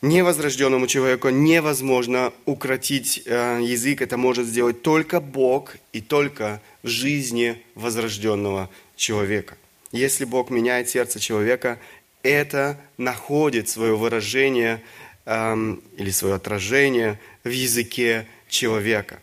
Невозрожденному 0.04 0.86
человеку 0.86 1.30
невозможно 1.30 2.34
укротить 2.46 3.24
э, 3.26 3.62
язык. 3.64 4.02
Это 4.02 4.18
может 4.18 4.46
сделать 4.46 4.82
только 4.82 5.22
Бог 5.22 5.78
и 5.94 6.02
только 6.02 6.62
в 6.84 6.90
жизни 6.90 7.64
возрожденного 7.74 8.70
человека. 8.98 9.56
Если 9.94 10.26
Бог 10.26 10.50
меняет 10.50 10.90
сердце 10.90 11.22
человека, 11.22 11.80
это 12.22 12.78
находит 12.98 13.70
свое 13.70 13.96
выражение 13.96 14.84
эм, 15.24 15.82
или 15.96 16.12
свое 16.12 16.36
отражение 16.36 17.18
в 17.46 17.50
языке 17.50 18.28
человека. 18.50 19.22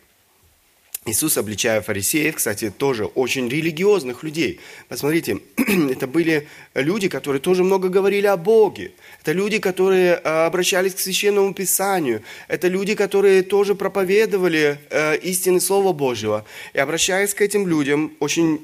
Иисус, 1.07 1.35
обличая 1.35 1.81
фарисеев, 1.81 2.35
кстати, 2.35 2.69
тоже 2.69 3.05
очень 3.05 3.49
религиозных 3.49 4.21
людей. 4.21 4.59
Посмотрите, 4.87 5.39
это 5.57 6.05
были 6.05 6.47
люди, 6.75 7.09
которые 7.09 7.39
тоже 7.39 7.63
много 7.63 7.89
говорили 7.89 8.27
о 8.27 8.37
Боге. 8.37 8.91
Это 9.19 9.31
люди, 9.31 9.57
которые 9.57 10.21
э, 10.23 10.45
обращались 10.45 10.93
к 10.93 10.99
Священному 10.99 11.55
Писанию. 11.55 12.21
Это 12.47 12.67
люди, 12.67 12.93
которые 12.93 13.41
тоже 13.41 13.73
проповедовали 13.73 14.77
э, 14.91 15.17
истины 15.23 15.59
Слова 15.59 15.91
Божьего. 15.91 16.45
И 16.73 16.77
обращаясь 16.77 17.33
к 17.33 17.41
этим 17.41 17.67
людям, 17.67 18.15
очень, 18.19 18.63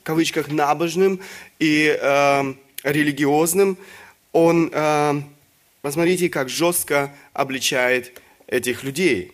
в 0.00 0.02
кавычках, 0.02 0.48
набожным 0.48 1.20
и 1.58 1.98
э, 1.98 2.54
религиозным, 2.82 3.78
он, 4.32 4.70
э, 4.74 5.22
посмотрите, 5.80 6.28
как 6.28 6.50
жестко 6.50 7.14
обличает 7.32 8.20
этих 8.46 8.84
людей. 8.84 9.32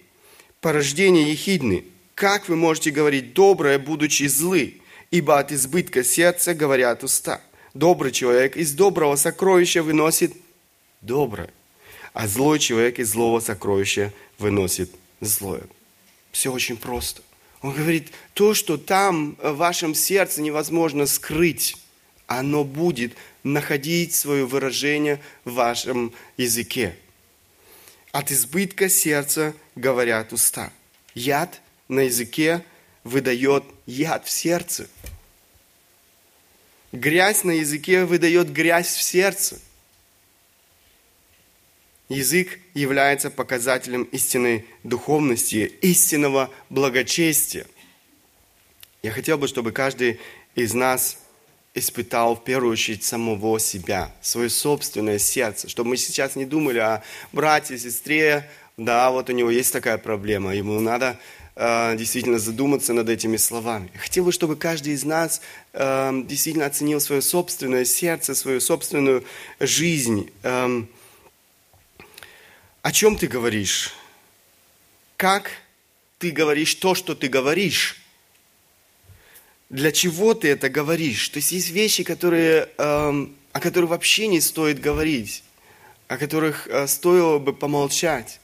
Порождение 0.61 1.32
ехидны– 1.32 1.87
как 2.14 2.49
вы 2.49 2.56
можете 2.56 2.90
говорить 2.90 3.35
доброе, 3.35 3.78
будучи 3.78 4.25
злы? 4.25 4.80
Ибо 5.11 5.38
от 5.38 5.52
избытка 5.52 6.02
сердца 6.04 6.54
говорят 6.54 7.04
уста. 7.04 7.40
Добрый 7.73 8.12
человек 8.12 8.56
из 8.56 8.73
доброго 8.73 9.16
сокровища 9.16 9.83
выносит 9.83 10.33
доброе, 11.00 11.50
а 12.12 12.26
злой 12.28 12.59
человек 12.59 12.99
из 12.99 13.11
злого 13.11 13.40
сокровища 13.40 14.12
выносит 14.38 14.90
злое. 15.21 15.64
Все 16.30 16.52
очень 16.52 16.76
просто. 16.76 17.23
Он 17.62 17.73
говорит, 17.73 18.12
то, 18.35 18.54
что 18.54 18.76
там 18.76 19.37
в 19.42 19.56
вашем 19.56 19.94
сердце 19.94 20.42
невозможно 20.42 21.06
скрыть, 21.06 21.76
оно 22.26 22.62
будет 22.64 23.14
находить 23.42 24.14
свое 24.14 24.47
выражение 24.47 25.21
в 25.44 25.54
вашем 25.54 26.12
языке. 26.37 26.97
От 28.12 28.30
избытка 28.30 28.88
сердца 28.88 29.54
говорят 29.75 30.33
уста. 30.33 30.73
Яд 31.14 31.61
на 31.88 32.00
языке 32.00 32.64
выдает 33.03 33.64
яд 33.87 34.26
в 34.26 34.31
сердце. 34.31 34.88
Грязь 36.93 37.45
на 37.45 37.50
языке 37.50 38.05
выдает 38.05 38.53
грязь 38.53 38.95
в 38.95 39.03
сердце. 39.03 39.59
Язык 42.09 42.61
является 42.75 43.31
показателем 43.31 44.05
истинной 44.05 44.67
духовности, 44.85 45.73
истинного 45.81 46.50
благочестия. 46.71 47.67
Я 49.03 49.11
хотел 49.11 49.38
бы, 49.38 49.49
чтобы 49.49 49.73
каждый 49.73 50.21
из 50.55 50.75
нас 50.75 51.19
испытал 51.75 52.37
в 52.37 52.45
первую 52.45 52.73
очередь 52.73 53.03
самого 53.03 53.59
себя, 53.59 54.14
свое 54.23 54.49
собственное 54.49 55.19
сердце, 55.19 55.69
чтобы 55.69 55.91
мы 55.91 55.97
сейчас 55.97 56.37
не 56.37 56.45
думали 56.45 56.79
о 56.79 57.03
брате, 57.33 57.76
сестре, 57.76 58.49
да, 58.76 59.11
вот 59.11 59.29
у 59.29 59.33
него 59.33 59.50
есть 59.50 59.73
такая 59.73 59.99
проблема, 59.99 60.55
ему 60.55 60.79
надо 60.81 61.19
действительно 61.56 62.38
задуматься 62.38 62.92
над 62.92 63.08
этими 63.08 63.37
словами. 63.37 63.90
Хотел 63.94 64.24
бы, 64.24 64.33
чтобы 64.33 64.57
каждый 64.57 64.94
из 64.94 65.05
нас 65.05 65.40
э, 65.72 66.22
действительно 66.24 66.66
оценил 66.66 67.00
свое 67.00 67.22
собственное 67.22 67.85
сердце, 67.85 68.35
свою 68.35 68.61
собственную 68.61 69.24
жизнь. 69.61 70.33
Эм, 70.42 70.88
о 72.83 72.90
чем 72.90 73.16
ты 73.16 73.29
говоришь? 73.29 73.92
Как 75.16 75.50
ты 76.18 76.33
говоришь 76.33 76.74
то, 76.74 76.96
что 76.96 77.14
ты 77.14 77.29
говоришь? 77.29 78.02
Для 79.70 79.92
чего 79.92 80.35
ты 80.35 80.48
это 80.48 80.68
говоришь? 80.68 81.29
То 81.29 81.38
есть 81.38 81.52
есть 81.52 81.70
вещи, 81.70 82.02
которые, 82.02 82.68
эм, 82.79 83.37
о 83.52 83.61
которых 83.61 83.90
вообще 83.90 84.26
не 84.26 84.40
стоит 84.40 84.81
говорить, 84.81 85.44
о 86.09 86.18
которых 86.18 86.66
э, 86.66 86.88
стоило 86.88 87.38
бы 87.38 87.52
помолчать 87.52 88.40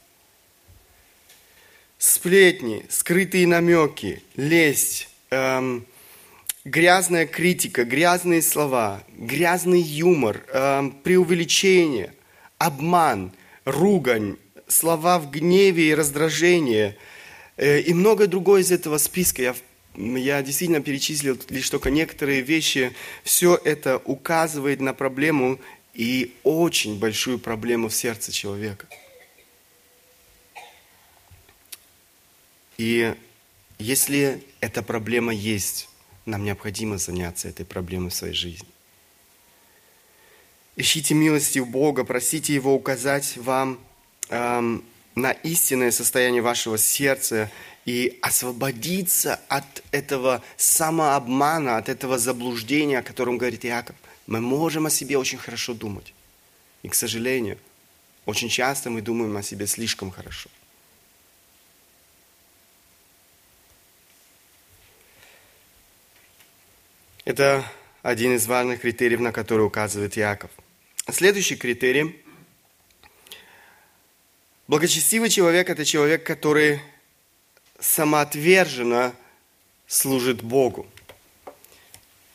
сплетни, 2.00 2.86
скрытые 2.88 3.46
намеки, 3.46 4.22
лесть, 4.34 5.08
эм, 5.30 5.84
грязная 6.64 7.26
критика, 7.26 7.84
грязные 7.84 8.40
слова, 8.40 9.04
грязный 9.18 9.82
юмор, 9.82 10.42
эм, 10.48 10.92
преувеличение, 10.92 12.14
обман, 12.56 13.32
ругань, 13.66 14.38
слова 14.66 15.18
в 15.18 15.30
гневе 15.30 15.90
и 15.90 15.94
раздражении 15.94 16.96
э, 17.58 17.80
и 17.80 17.92
многое 17.92 18.28
другое 18.28 18.62
из 18.62 18.72
этого 18.72 18.96
списка. 18.96 19.42
Я, 19.42 19.54
я 19.94 20.42
действительно 20.42 20.80
перечислил 20.80 21.38
лишь 21.50 21.68
только 21.68 21.90
некоторые 21.90 22.40
вещи. 22.40 22.94
Все 23.24 23.60
это 23.62 23.98
указывает 23.98 24.80
на 24.80 24.94
проблему 24.94 25.60
и 25.92 26.32
очень 26.44 26.98
большую 26.98 27.38
проблему 27.38 27.88
в 27.88 27.94
сердце 27.94 28.32
человека– 28.32 28.86
И 32.80 33.14
если 33.78 34.42
эта 34.60 34.82
проблема 34.82 35.34
есть, 35.34 35.90
нам 36.24 36.44
необходимо 36.44 36.96
заняться 36.96 37.46
этой 37.46 37.66
проблемой 37.66 38.08
в 38.08 38.14
своей 38.14 38.32
жизни. 38.32 38.66
Ищите 40.76 41.12
милости 41.12 41.58
у 41.58 41.66
Бога, 41.66 42.04
просите 42.04 42.54
Его 42.54 42.74
указать 42.74 43.36
вам 43.36 43.78
эм, 44.30 44.82
на 45.14 45.32
истинное 45.32 45.90
состояние 45.90 46.40
вашего 46.40 46.78
сердца 46.78 47.50
и 47.84 48.18
освободиться 48.22 49.38
от 49.48 49.82
этого 49.90 50.42
самообмана, 50.56 51.76
от 51.76 51.90
этого 51.90 52.16
заблуждения, 52.16 53.00
о 53.00 53.02
котором 53.02 53.36
говорит 53.36 53.66
Иаков. 53.66 53.96
Мы 54.26 54.40
можем 54.40 54.86
о 54.86 54.90
себе 54.90 55.18
очень 55.18 55.36
хорошо 55.36 55.74
думать. 55.74 56.14
И, 56.82 56.88
к 56.88 56.94
сожалению, 56.94 57.58
очень 58.24 58.48
часто 58.48 58.88
мы 58.88 59.02
думаем 59.02 59.36
о 59.36 59.42
себе 59.42 59.66
слишком 59.66 60.10
хорошо. 60.10 60.48
Это 67.30 67.64
один 68.02 68.34
из 68.34 68.48
важных 68.48 68.80
критериев, 68.80 69.20
на 69.20 69.30
который 69.30 69.64
указывает 69.64 70.16
Яков. 70.16 70.50
Следующий 71.08 71.54
критерий. 71.54 72.20
Благочестивый 74.66 75.30
человек– 75.30 75.70
это 75.70 75.84
человек, 75.84 76.26
который 76.26 76.80
самоотверженно 77.78 79.14
служит 79.86 80.42
Богу. 80.42 80.88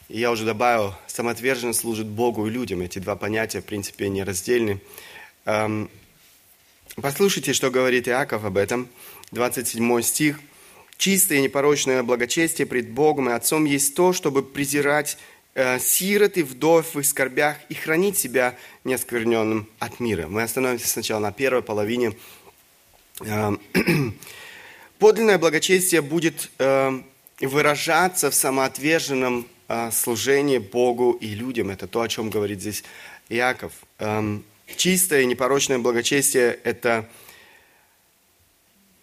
И 0.08 0.18
я 0.18 0.32
уже 0.32 0.46
добавил, 0.46 0.96
самоотверженно 1.08 1.74
служит 1.74 2.08
Богу 2.08 2.48
и 2.48 2.50
людям. 2.50 2.80
Эти 2.80 3.00
два 3.00 3.18
понятия, 3.18 3.60
в 3.60 3.66
принципе, 3.66 4.08
нераздельны. 4.08 4.80
Эм, 5.44 5.90
послушайте, 6.96 7.52
что 7.52 7.70
говорит 7.70 8.08
Иаков 8.08 8.46
об 8.46 8.56
этом. 8.56 8.88
27 9.34 10.02
стих– 10.04 10.40
Чистое 10.98 11.40
и 11.40 11.42
непорочное 11.42 12.04
благочестие 12.04 12.66
пред 12.66 12.90
Богом 12.90 13.30
и 13.30 13.34
Отцом 13.34 13.66
есть 13.66 13.96
то, 13.96 14.14
чтобы 14.14 14.44
презирать 14.44 15.18
э, 15.54 15.80
сирот 15.80 16.38
и 16.38 16.44
вдов 16.44 16.96
в 16.96 17.00
их 17.00 17.06
скорбях 17.06 17.58
и 17.70 17.74
хранить 17.74 18.18
себя 18.18 18.56
неоскверненным 18.84 19.68
от 19.80 20.00
мира. 20.00 20.28
Мы 20.28 20.44
остановимся 20.44 20.88
сначала 20.88 21.20
на 21.20 21.32
первой 21.32 21.62
половине. 21.62 22.16
Э, 23.22 23.56
подлинное 25.00 25.38
благочестие 25.38 26.02
будет 26.02 26.50
э, 26.60 27.02
выражаться 27.42 28.32
в 28.32 28.36
самоотверженном 28.36 29.48
э, 29.68 29.92
служении 29.92 30.60
Богу 30.60 31.12
и 31.12 31.28
людям. 31.28 31.70
Это 31.70 31.88
то, 31.88 32.02
о 32.02 32.08
чем 32.08 32.30
говорит 32.30 32.62
здесь 32.62 32.84
Иаков. 33.30 33.74
Э, 34.00 34.40
чистое 34.78 35.22
и 35.22 35.26
непорочное 35.26 35.80
благочестие– 35.80 36.60
это 36.64 37.08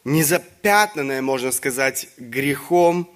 незапятнанное, 0.04 1.22
можно 1.22 1.52
сказать, 1.52 2.08
грехом 2.18 3.08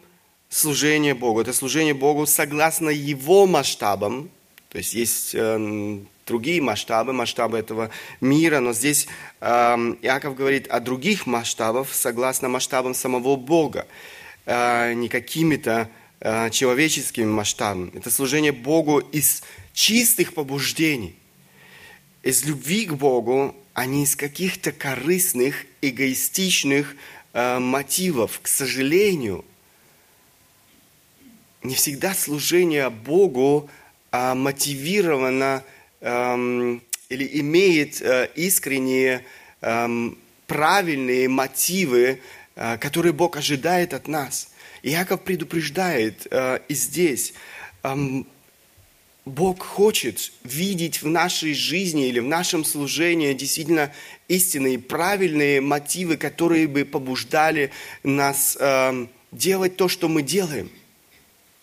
служение 0.49 1.14
Богу. 1.14 1.40
Это 1.40 1.53
служение 1.53 1.94
Богу 1.94 2.27
согласно 2.27 2.90
Его 2.90 3.46
масштабам. 3.46 4.31
То 4.70 4.79
есть 4.79 4.94
есть 4.94 5.35
э, 5.35 5.99
другие 6.27 6.61
масштабы, 6.61 7.12
масштабы 7.12 7.59
этого 7.59 7.90
мира, 8.20 8.61
но 8.61 8.72
здесь 8.72 9.07
э, 9.40 9.46
Иаков 10.03 10.37
говорит 10.37 10.66
о 10.68 10.81
других 10.81 11.27
масштабах 11.27 11.92
согласно 11.92 12.49
масштабам 12.49 12.94
самого 12.94 13.37
Бога, 13.37 13.87
э, 14.44 14.92
не 14.94 15.09
какими-то 15.09 15.88
э, 16.20 16.51
человеческими 16.51 17.27
масштабами. 17.27 17.90
Это 17.94 18.11
служение 18.11 18.53
Богу 18.53 18.99
из 18.99 19.42
чистых 19.72 20.35
побуждений, 20.35 21.14
из 22.22 22.44
любви 22.44 22.87
к 22.87 22.94
Богу, 22.94 23.55
а 23.76 23.84
не 23.84 24.04
из 24.04 24.16
каких-то 24.16 24.72
корыстных, 24.72 25.66
эгоистичных 25.82 26.96
э, 27.34 27.58
мотивов. 27.58 28.40
К 28.42 28.48
сожалению, 28.48 29.44
не 31.62 31.74
всегда 31.74 32.14
служение 32.14 32.88
Богу 32.88 33.68
э, 34.12 34.32
мотивировано 34.32 35.62
э, 36.00 36.78
или 37.10 37.40
имеет 37.40 38.00
э, 38.00 38.30
искренние, 38.34 39.26
э, 39.60 40.10
правильные 40.46 41.28
мотивы, 41.28 42.22
э, 42.54 42.78
которые 42.78 43.12
Бог 43.12 43.36
ожидает 43.36 43.92
от 43.92 44.08
нас. 44.08 44.48
Иаков 44.82 45.20
предупреждает 45.20 46.26
э, 46.30 46.60
и 46.66 46.74
здесь. 46.74 47.34
Э, 47.82 47.94
Бог 49.26 49.64
хочет 49.64 50.30
видеть 50.44 51.02
в 51.02 51.08
нашей 51.08 51.52
жизни 51.52 52.06
или 52.06 52.20
в 52.20 52.26
нашем 52.26 52.64
служении 52.64 53.32
действительно 53.32 53.92
истинные, 54.28 54.78
правильные 54.78 55.60
мотивы, 55.60 56.16
которые 56.16 56.68
бы 56.68 56.84
побуждали 56.84 57.72
нас 58.04 58.56
э, 58.60 59.06
делать 59.32 59.76
то, 59.76 59.88
что 59.88 60.08
мы 60.08 60.22
делаем 60.22 60.70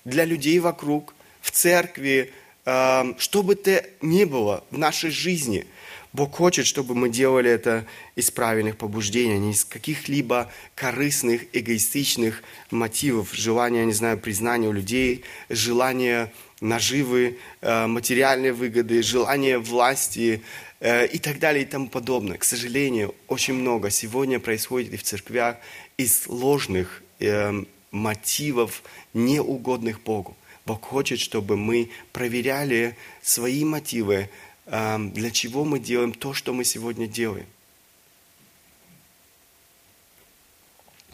для 0.03 0.25
людей 0.25 0.59
вокруг, 0.59 1.15
в 1.39 1.51
церкви, 1.51 2.33
э, 2.65 3.13
что 3.17 3.43
бы 3.43 3.55
то 3.55 3.81
ни 4.01 4.25
было 4.25 4.65
в 4.69 4.77
нашей 4.77 5.09
жизни. 5.09 5.65
Бог 6.11 6.35
хочет, 6.35 6.67
чтобы 6.67 6.95
мы 6.95 7.07
делали 7.07 7.49
это 7.49 7.87
из 8.17 8.29
правильных 8.29 8.77
побуждений, 8.77 9.35
а 9.35 9.37
не 9.37 9.53
из 9.53 9.63
каких-либо 9.63 10.51
корыстных, 10.75 11.43
эгоистичных 11.53 12.43
мотивов, 12.71 13.33
желания, 13.33 13.85
не 13.85 13.93
знаю, 13.93 14.19
признания 14.19 14.67
у 14.67 14.73
людей, 14.73 15.23
желания 15.49 16.31
наживы, 16.63 17.37
э, 17.61 17.87
материальные 17.87 18.53
выгоды, 18.53 19.03
желание 19.03 19.59
власти 19.59 20.41
э, 20.79 21.07
и 21.07 21.19
так 21.19 21.39
далее 21.39 21.63
и 21.63 21.67
тому 21.67 21.89
подобное. 21.89 22.37
К 22.37 22.43
сожалению, 22.43 23.13
очень 23.27 23.53
много 23.53 23.89
сегодня 23.89 24.39
происходит 24.39 24.93
и 24.93 24.97
в 24.97 25.03
церквях 25.03 25.57
из 25.97 26.27
ложных 26.27 27.03
э, 27.19 27.63
мотивов, 27.91 28.81
неугодных 29.13 30.01
Богу. 30.01 30.35
Бог 30.65 30.83
хочет, 30.83 31.19
чтобы 31.19 31.57
мы 31.57 31.89
проверяли 32.13 32.95
свои 33.21 33.65
мотивы, 33.65 34.29
для 34.65 35.29
чего 35.31 35.65
мы 35.65 35.77
делаем 35.77 36.13
то, 36.13 36.33
что 36.33 36.53
мы 36.53 36.63
сегодня 36.63 37.05
делаем. 37.05 37.45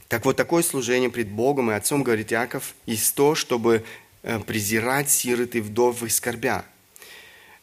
Так 0.08 0.26
вот, 0.26 0.36
такое 0.36 0.62
служение 0.62 1.10
пред 1.10 1.30
Богом 1.30 1.72
и 1.72 1.74
Отцом, 1.74 2.04
говорит 2.04 2.32
Яков, 2.32 2.76
есть 2.86 3.16
то, 3.16 3.34
чтобы 3.34 3.84
презирать 4.46 5.10
сирот 5.10 5.56
и 5.56 5.62
вдов 5.62 6.02
в 6.02 6.06
их 6.06 6.12
скорбях. 6.12 6.66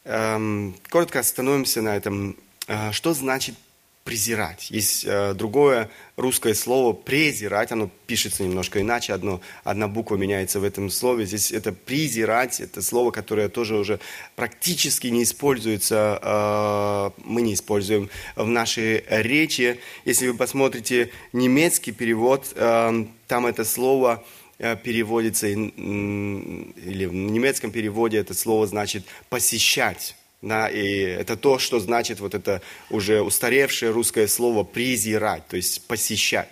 Эм, 0.09 0.77
коротко 0.89 1.19
остановимся 1.19 1.83
на 1.83 1.97
этом. 1.97 2.37
Э, 2.69 2.93
что 2.93 3.13
значит 3.13 3.57
презирать? 4.05 4.71
Есть 4.71 5.05
э, 5.05 5.35
другое 5.35 5.91
русское 6.15 6.55
слово 6.55 6.93
презирать, 6.93 7.73
оно 7.73 7.91
пишется 8.07 8.45
немножко 8.45 8.81
иначе, 8.81 9.15
одно, 9.15 9.41
одна 9.65 9.89
буква 9.89 10.15
меняется 10.15 10.61
в 10.61 10.65
этом 10.65 10.91
слове. 10.91 11.27
Здесь 11.27 11.51
это 11.51 11.73
презирать, 11.73 12.61
это 12.61 12.83
слово, 12.83 13.11
которое 13.11 13.49
тоже 13.49 13.75
уже 13.75 13.99
практически 14.37 15.09
не 15.09 15.25
используется, 15.25 17.13
мы 17.25 17.43
не 17.43 17.55
используем 17.55 18.09
в 18.37 18.47
нашей 18.47 19.05
речи. 19.09 19.81
Если 20.05 20.29
вы 20.29 20.35
посмотрите 20.35 21.11
немецкий 21.33 21.91
перевод, 21.91 22.55
там 22.55 23.47
это 23.47 23.65
слово 23.65 24.25
Э, 24.25 24.46
переводится, 24.59 25.49
или 25.49 27.05
в 27.05 27.15
немецком 27.15 27.71
переводе 27.71 28.19
это 28.19 28.35
слово 28.35 28.67
значит 28.67 29.05
«посещать». 29.29 30.17
Да, 30.43 30.69
и 30.69 31.01
это 31.01 31.37
то, 31.37 31.59
что 31.59 31.81
значит 31.81 32.21
вот 32.21 32.35
это 32.35 32.63
уже 32.91 33.23
устаревшее 33.23 33.91
русское 33.91 34.29
слово 34.29 34.65
«презирать», 34.65 35.47
то 35.49 35.57
есть 35.57 35.87
«посещать» 35.87 36.49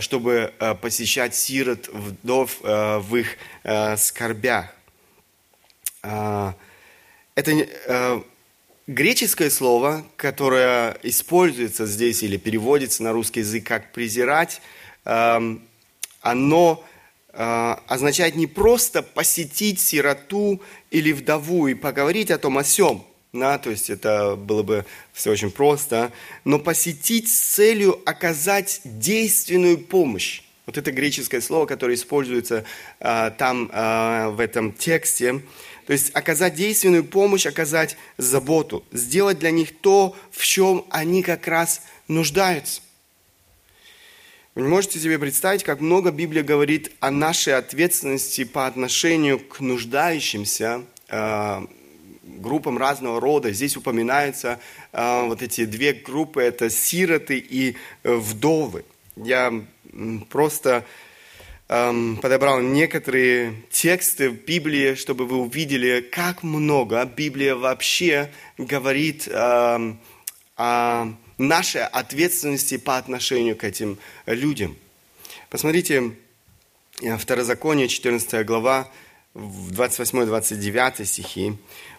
чтобы 0.00 0.52
э, 0.60 0.74
посещать 0.74 1.34
сирот, 1.34 1.88
вдов 1.88 2.58
э, 2.62 2.98
в 2.98 3.16
их 3.16 3.38
скорбях. 3.96 4.66
А, 6.02 6.54
это 7.34 8.22
греческое 8.88 9.50
слово, 9.50 10.04
которое 10.16 10.96
используется 11.02 11.86
здесь 11.86 12.22
или 12.22 12.36
переводится 12.36 13.02
на 13.02 13.12
русский 13.12 13.40
язык 13.40 13.64
как 13.64 13.92
«презирать», 13.92 14.62
эм, 15.04 15.62
оно 16.20 16.84
означает 17.32 18.36
не 18.36 18.46
просто 18.46 19.02
посетить 19.02 19.80
сироту 19.80 20.60
или 20.90 21.12
вдову 21.12 21.68
и 21.68 21.74
поговорить 21.74 22.30
о 22.30 22.38
том 22.38 22.58
о 22.58 22.64
сем, 22.64 23.04
да, 23.32 23.58
то 23.58 23.70
есть 23.70 23.90
это 23.90 24.36
было 24.36 24.62
бы 24.62 24.86
все 25.12 25.30
очень 25.30 25.50
просто, 25.50 26.12
но 26.44 26.58
посетить 26.58 27.28
с 27.28 27.38
целью 27.38 28.00
оказать 28.06 28.80
действенную 28.84 29.78
помощь. 29.78 30.42
Вот 30.64 30.76
это 30.78 30.92
греческое 30.92 31.40
слово, 31.40 31.66
которое 31.66 31.94
используется 31.94 32.64
а, 33.00 33.30
там 33.30 33.70
а, 33.72 34.30
в 34.30 34.40
этом 34.40 34.72
тексте. 34.72 35.40
То 35.86 35.92
есть 35.94 36.10
оказать 36.14 36.54
действенную 36.54 37.04
помощь, 37.04 37.46
оказать 37.46 37.96
заботу, 38.18 38.84
сделать 38.92 39.38
для 39.38 39.50
них 39.50 39.78
то, 39.78 40.14
в 40.30 40.44
чем 40.44 40.84
они 40.90 41.22
как 41.22 41.46
раз 41.48 41.82
нуждаются. 42.06 42.82
Вы 44.58 44.64
не 44.64 44.70
можете 44.70 44.98
себе 44.98 45.20
представить, 45.20 45.62
как 45.62 45.78
много 45.78 46.10
Библия 46.10 46.42
говорит 46.42 46.90
о 46.98 47.12
нашей 47.12 47.54
ответственности 47.54 48.42
по 48.42 48.66
отношению 48.66 49.38
к 49.38 49.60
нуждающимся, 49.60 50.82
э, 51.08 51.66
группам 52.24 52.76
разного 52.76 53.20
рода. 53.20 53.52
Здесь 53.52 53.76
упоминаются 53.76 54.58
э, 54.92 55.22
вот 55.26 55.42
эти 55.42 55.64
две 55.64 55.92
группы, 55.92 56.42
это 56.42 56.70
сироты 56.70 57.38
и 57.38 57.76
э, 58.02 58.12
вдовы. 58.12 58.84
Я 59.14 59.64
просто 60.28 60.84
эм, 61.68 62.16
подобрал 62.16 62.58
некоторые 62.58 63.62
тексты 63.70 64.28
в 64.28 64.44
Библии, 64.44 64.96
чтобы 64.96 65.26
вы 65.26 65.36
увидели, 65.36 66.00
как 66.00 66.42
много 66.42 67.04
Библия 67.04 67.54
вообще 67.54 68.28
говорит 68.56 69.28
эм, 69.28 70.00
о 70.56 71.12
нашей 71.38 71.84
ответственности 71.84 72.76
по 72.76 72.98
отношению 72.98 73.56
к 73.56 73.64
этим 73.64 73.98
людям. 74.26 74.76
Посмотрите, 75.50 76.12
э, 77.00 77.16
Второзаконие, 77.16 77.88
14 77.88 78.44
глава, 78.44 78.90
28-29 79.34 81.04
стихи. 81.04 81.52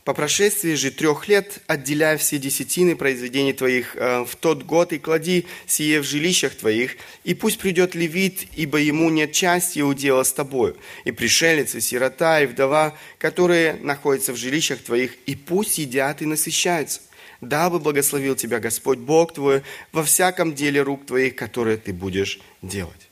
«По 0.04 0.13
прошествии 0.13 0.73
же 0.73 0.91
трех 0.91 1.28
лет 1.28 1.60
отделяй 1.67 2.17
все 2.17 2.38
десятины 2.38 2.95
произведений 2.95 3.54
твоих 3.54 3.95
э, 3.95 4.25
в 4.25 4.36
тот 4.36 4.63
год 4.63 4.91
и 4.91 4.97
клади 4.97 5.45
сие 5.67 6.02
в 6.02 6.04
жилищах 6.04 6.56
твоих, 6.56 6.97
и 7.23 7.34
пусть 7.34 7.60
придет 7.60 7.95
левит, 7.95 8.47
ибо 8.56 8.80
ему 8.80 9.10
нет 9.10 9.32
части 9.32 9.80
и 9.80 9.84
удела 9.84 10.23
с 10.23 10.34
тобою, 10.34 10.75
и 11.06 11.12
пришелец, 11.12 11.75
и 11.75 11.82
сирота, 11.82 12.41
и 12.41 12.47
вдова, 12.47 12.97
которые 13.19 13.75
находятся 13.75 14.34
в 14.34 14.38
жилищах 14.38 14.80
твоих, 14.80 15.15
и 15.25 15.36
пусть 15.36 15.78
едят 15.78 16.21
и 16.21 16.25
насыщаются 16.25 17.02
дабы 17.41 17.80
благословил 17.80 18.36
тебя 18.36 18.60
Господь 18.60 18.99
Бог 18.99 19.34
твой 19.34 19.63
во 19.91 20.04
всяком 20.04 20.54
деле 20.54 20.82
рук 20.82 21.06
твоих, 21.06 21.36
которые 21.36 21.78
ты 21.78 21.93
будешь 21.93 22.39
делать. 22.62 23.10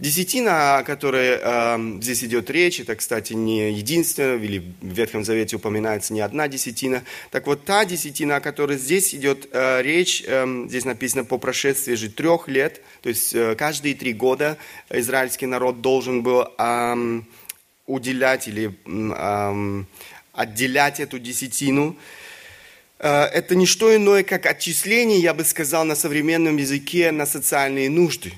Десятина, 0.00 0.78
о 0.78 0.82
которой 0.82 1.38
э, 1.38 2.00
здесь 2.00 2.24
идет 2.24 2.48
речь, 2.48 2.80
это, 2.80 2.96
кстати, 2.96 3.34
не 3.34 3.70
единственная, 3.70 4.38
или 4.38 4.60
в 4.80 4.94
Ветхом 4.94 5.24
Завете 5.24 5.56
упоминается 5.56 6.14
не 6.14 6.22
одна 6.22 6.48
десятина. 6.48 7.04
Так 7.30 7.46
вот, 7.46 7.66
та 7.66 7.84
десятина, 7.84 8.36
о 8.36 8.40
которой 8.40 8.78
здесь 8.78 9.14
идет 9.14 9.50
э, 9.52 9.82
речь, 9.82 10.24
э, 10.26 10.64
здесь 10.68 10.86
написано 10.86 11.26
по 11.26 11.36
прошествии 11.36 11.96
же 11.96 12.08
трех 12.08 12.48
лет, 12.48 12.80
то 13.02 13.10
есть 13.10 13.34
э, 13.34 13.54
каждые 13.56 13.94
три 13.94 14.14
года 14.14 14.56
израильский 14.88 15.44
народ 15.44 15.82
должен 15.82 16.22
был 16.22 16.48
э, 16.56 17.20
уделять 17.86 18.48
или 18.48 18.74
э, 18.86 19.84
отделять 20.32 21.00
эту 21.00 21.18
десятину. 21.18 21.94
Это 23.08 23.54
не 23.54 23.66
что 23.66 23.94
иное, 23.94 24.22
как 24.22 24.46
отчисление, 24.46 25.18
я 25.18 25.32
бы 25.32 25.44
сказал, 25.44 25.84
на 25.84 25.94
современном 25.94 26.58
языке 26.58 27.10
на 27.12 27.26
социальные 27.26 27.88
нужды. 27.88 28.32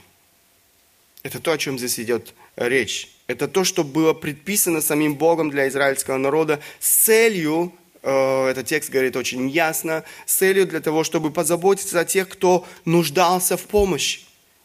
Это 1.23 1.41
то, 1.41 1.53
о 1.53 1.59
чем 1.59 1.79
здесь 1.79 1.99
идет 1.99 2.35
речь. 2.57 3.09
Это 3.27 3.49
то, 3.49 3.65
что 3.65 3.85
было 3.85 4.13
предписано 4.13 4.81
самим 4.81 5.15
Богом 5.15 5.51
для 5.51 5.69
израильского 5.69 6.17
народа 6.17 6.61
с 6.81 7.05
целью, 7.05 7.73
э, 8.03 8.47
этот 8.47 8.67
текст 8.67 8.91
говорит 8.91 9.17
очень 9.17 9.49
ясно, 9.49 10.05
с 10.27 10.35
целью 10.35 10.67
для 10.67 10.81
того, 10.81 11.05
чтобы 11.05 11.31
позаботиться 11.31 12.01
о 12.01 12.05
тех, 12.05 12.29
кто 12.29 12.67
нуждался 12.85 13.57
в 13.57 13.63
помощи. 13.63 14.21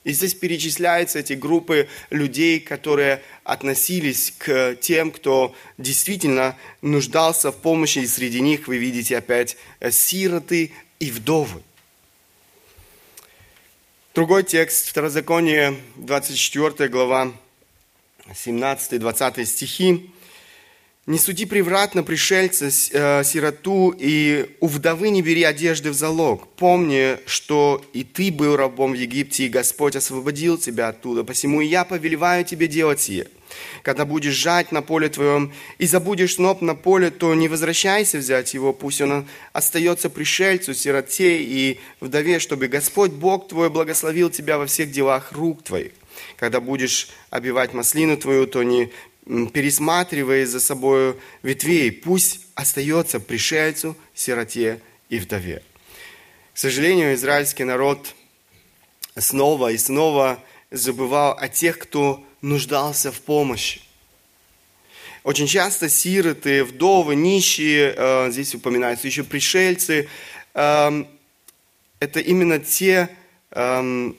И 0.08 0.14
здесь 0.14 0.34
перечисляются 0.34 1.20
эти 1.20 1.34
группы 1.34 1.90
людей, 2.12 2.62
которые 2.62 3.22
относились 3.44 4.34
к 4.38 4.78
тем, 4.80 5.12
кто 5.12 5.54
действительно 5.78 6.56
нуждался 6.82 7.52
в 7.52 7.58
помощи, 7.58 8.00
и 8.00 8.08
среди 8.08 8.40
них 8.40 8.70
вы 8.70 8.78
видите 8.78 9.18
опять 9.18 9.58
э, 9.82 9.92
сироты 9.92 10.72
и 11.02 11.12
вдовы. 11.12 11.62
Другой 14.16 14.46
текст, 14.46 14.88
Второзаконие, 14.88 15.78
24 15.98 16.88
глава, 16.88 17.34
17-20 18.28 19.44
стихи. 19.44 20.10
Не 21.08 21.18
суди 21.20 21.46
превратно 21.46 22.04
пришельца, 22.04 22.66
э, 22.68 23.24
сироту, 23.24 23.96
и 23.98 24.58
у 24.60 24.68
вдовы 24.68 25.10
не 25.10 25.22
бери 25.22 25.44
одежды 25.44 25.92
в 25.92 25.94
залог. 25.94 26.50
Помни, 26.58 27.18
что 27.26 27.82
и 27.94 28.04
ты 28.04 28.30
был 28.30 28.58
рабом 28.58 28.92
в 28.92 28.96
Египте, 28.96 29.46
и 29.46 29.50
Господь 29.50 29.96
освободил 29.96 30.58
тебя 30.58 30.90
оттуда. 30.90 31.24
Посему 31.24 31.62
и 31.62 31.66
я 31.66 31.86
повелеваю 31.86 32.44
тебе 32.44 32.68
делать 32.68 33.00
сие. 33.00 33.28
Когда 33.84 34.04
будешь 34.04 34.34
жать 34.34 34.74
на 34.74 34.82
поле 34.82 35.08
твоем 35.08 35.54
и 35.78 35.86
забудешь 35.86 36.36
сноп 36.36 36.62
на 36.62 36.76
поле, 36.76 37.10
то 37.10 37.34
не 37.36 37.48
возвращайся 37.48 38.18
взять 38.18 38.54
его, 38.54 38.74
пусть 38.74 39.00
он 39.00 39.26
остается 39.54 40.10
пришельцу, 40.10 40.74
сироте 40.74 41.42
и 41.42 41.80
вдове, 42.02 42.40
чтобы 42.40 42.68
Господь 42.68 43.12
Бог 43.12 43.48
твой 43.48 43.70
благословил 43.70 44.30
тебя 44.30 44.58
во 44.58 44.66
всех 44.66 44.92
делах 44.92 45.32
рук 45.32 45.64
твоих. 45.64 45.94
Когда 46.36 46.60
будешь 46.60 47.10
обивать 47.30 47.74
маслину 47.74 48.18
твою, 48.18 48.48
то 48.48 48.64
не 48.64 48.92
пересматривая 49.28 50.46
за 50.46 50.60
собой 50.60 51.18
ветвей, 51.44 51.92
пусть 51.92 52.42
остается 52.56 53.20
пришельцу, 53.20 53.96
сироте 54.14 54.82
и 55.10 55.20
вдове. 55.20 55.62
К 56.54 56.58
сожалению, 56.58 57.14
израильский 57.14 57.64
народ 57.64 58.16
снова 59.18 59.72
и 59.72 59.78
снова 59.78 60.44
забывал 60.72 61.38
о 61.38 61.48
тех, 61.50 61.78
кто 61.78 62.24
нуждался 62.42 63.12
в 63.12 63.22
помощи. 63.22 63.82
Очень 65.24 65.48
часто 65.48 65.90
сироты, 65.90 66.64
вдовы, 66.64 67.16
нищие, 67.16 67.94
э, 67.96 68.32
здесь 68.32 68.56
упоминаются 68.56 69.08
еще 69.08 69.24
пришельцы, 69.24 70.08
эм, 70.54 71.08
это 72.00 72.22
именно 72.22 72.60
те, 72.60 73.10
эм, 73.52 74.16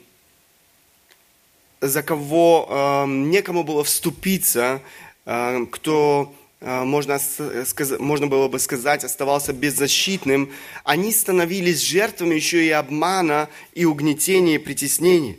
за 1.81 2.03
кого 2.03 2.67
э, 2.69 3.05
некому 3.07 3.63
было 3.63 3.83
вступиться, 3.83 4.81
э, 5.25 5.65
кто, 5.71 6.33
э, 6.61 6.83
можно, 6.83 7.19
сказать, 7.65 7.99
можно 7.99 8.27
было 8.27 8.47
бы 8.47 8.59
сказать, 8.59 9.03
оставался 9.03 9.53
беззащитным, 9.53 10.51
они 10.83 11.11
становились 11.11 11.81
жертвами 11.81 12.35
еще 12.35 12.65
и 12.65 12.69
обмана, 12.69 13.49
и 13.73 13.85
угнетения, 13.85 14.55
и 14.55 14.59
притеснения. 14.59 15.37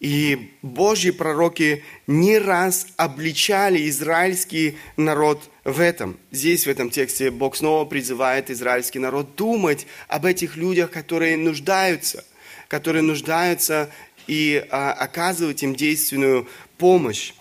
И 0.00 0.50
Божьи 0.60 1.10
пророки 1.10 1.82
не 2.06 2.38
раз 2.38 2.88
обличали 2.96 3.88
израильский 3.88 4.76
народ 4.96 5.48
в 5.64 5.80
этом. 5.80 6.18
Здесь, 6.30 6.66
в 6.66 6.68
этом 6.68 6.90
тексте, 6.90 7.30
Бог 7.30 7.56
снова 7.56 7.86
призывает 7.86 8.50
израильский 8.50 8.98
народ 8.98 9.34
думать 9.34 9.86
об 10.08 10.26
этих 10.26 10.56
людях, 10.56 10.90
которые 10.90 11.38
нуждаются, 11.38 12.24
которые 12.68 13.02
нуждаются 13.02 13.90
и 14.26 14.64
а, 14.70 14.92
оказывать 14.92 15.62
им 15.62 15.74
действенную 15.74 16.48
помощь. 16.78 17.32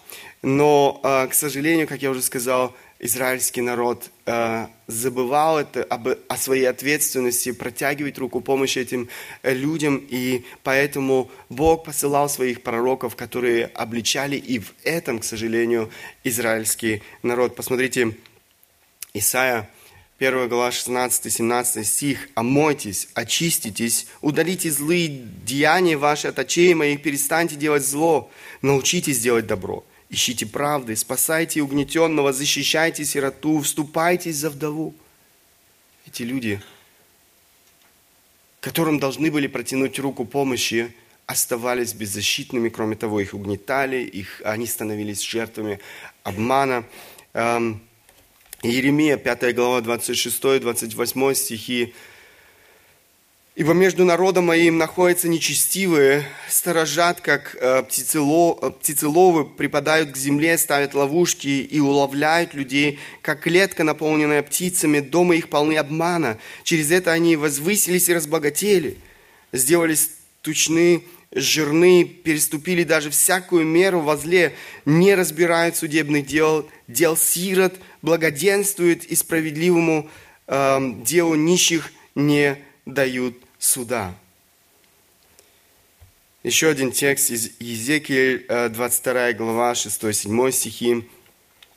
Но, 0.41 0.99
а, 1.03 1.27
к 1.27 1.33
сожалению, 1.33 1.87
как 1.87 2.01
я 2.01 2.11
уже 2.11 2.21
сказал, 2.21 2.75
израильский 2.99 3.61
народ 3.61 4.09
а, 4.25 4.69
забывал 4.87 5.59
это, 5.59 5.83
об, 5.83 6.07
о 6.07 6.37
своей 6.37 6.65
ответственности, 6.65 7.51
протягивать 7.51 8.17
руку 8.17 8.39
помощи 8.39 8.79
этим 8.79 9.09
э, 9.41 9.53
людям, 9.53 9.97
и 10.09 10.45
поэтому 10.63 11.29
Бог 11.49 11.83
посылал 11.83 12.29
своих 12.29 12.61
пророков, 12.61 13.15
которые 13.15 13.65
обличали 13.65 14.37
и 14.37 14.59
в 14.59 14.73
этом, 14.83 15.19
к 15.19 15.25
сожалению, 15.25 15.89
израильский 16.23 17.03
народ. 17.23 17.55
Посмотрите, 17.55 18.15
Исайя 19.13 19.69
1 20.19 20.47
глава 20.47 20.69
16-17 20.69 21.83
стих. 21.83 22.29
«Омойтесь, 22.35 23.09
очиститесь, 23.15 24.05
удалите 24.21 24.69
злые 24.69 25.07
деяния 25.07 25.97
ваши 25.97 26.27
от 26.27 26.37
очей 26.37 26.75
моих, 26.75 27.01
перестаньте 27.01 27.55
делать 27.55 27.83
зло, 27.83 28.29
научитесь 28.61 29.19
делать 29.19 29.47
добро, 29.47 29.83
ищите 30.11 30.45
правды, 30.45 30.95
спасайте 30.95 31.61
угнетенного, 31.61 32.31
защищайте 32.31 33.05
сироту, 33.05 33.59
вступайтесь 33.61 34.35
за 34.35 34.51
вдову». 34.51 34.93
Эти 36.05 36.21
люди, 36.21 36.61
которым 38.59 38.99
должны 38.99 39.31
были 39.31 39.47
протянуть 39.47 39.97
руку 39.97 40.25
помощи, 40.25 40.93
оставались 41.25 41.93
беззащитными, 41.93 42.69
кроме 42.69 42.95
того, 42.95 43.19
их 43.19 43.33
угнетали, 43.33 44.03
их, 44.03 44.43
они 44.45 44.67
становились 44.67 45.21
жертвами 45.21 45.79
обмана. 46.23 46.85
Эм, 47.33 47.81
Иеремия, 48.63 49.17
5 49.17 49.53
глава, 49.55 49.81
26-28 49.81 51.35
стихи. 51.35 51.93
«Ибо 53.55 53.73
между 53.73 54.05
народом 54.05 54.45
моим 54.45 54.77
находятся 54.77 55.27
нечестивые, 55.27 56.25
сторожат, 56.47 57.19
как 57.19 57.57
э, 57.59 57.83
птицеловы, 57.83 59.45
припадают 59.45 60.11
к 60.11 60.17
земле, 60.17 60.57
ставят 60.57 60.93
ловушки 60.93 61.49
и 61.49 61.79
уловляют 61.81 62.53
людей, 62.53 62.99
как 63.21 63.41
клетка, 63.41 63.83
наполненная 63.83 64.41
птицами, 64.41 65.01
дома 65.01 65.35
их 65.35 65.49
полны 65.49 65.75
обмана. 65.75 66.39
Через 66.63 66.89
это 66.89 67.11
они 67.11 67.35
возвысились 67.35 68.07
и 68.07 68.13
разбогатели, 68.13 68.97
сделались 69.51 70.11
тучны, 70.41 71.03
жирны, 71.35 72.05
переступили 72.05 72.83
даже 72.83 73.09
всякую 73.09 73.65
меру 73.65 73.99
возле, 73.99 74.53
не 74.85 75.15
разбирают 75.15 75.75
судебных 75.75 76.25
дел, 76.25 76.67
дел 76.87 77.17
сирот, 77.17 77.73
благоденствуют 78.03 79.05
и 79.05 79.15
справедливому 79.15 80.07
э, 80.45 80.79
делу 81.03 81.33
нищих 81.33 81.91
не 82.13 82.63
дают 82.85 83.35
суда. 83.57 84.13
Еще 86.43 86.67
один 86.67 86.91
текст 86.91 87.31
из 87.31 87.51
Езекииль, 87.59 88.45
22 88.47 89.33
глава, 89.33 89.71
6-7 89.71 90.51
стихи. 90.51 91.07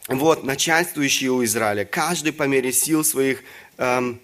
Вот, 0.09 0.43
начальствующие 0.43 1.31
у 1.31 1.45
Израиля, 1.45 1.85
каждый 1.85 2.33
по 2.33 2.43
мере 2.43 2.73
сил 2.73 3.05
своих 3.05 3.43
эм, 3.79 4.21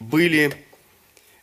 были 0.00 0.52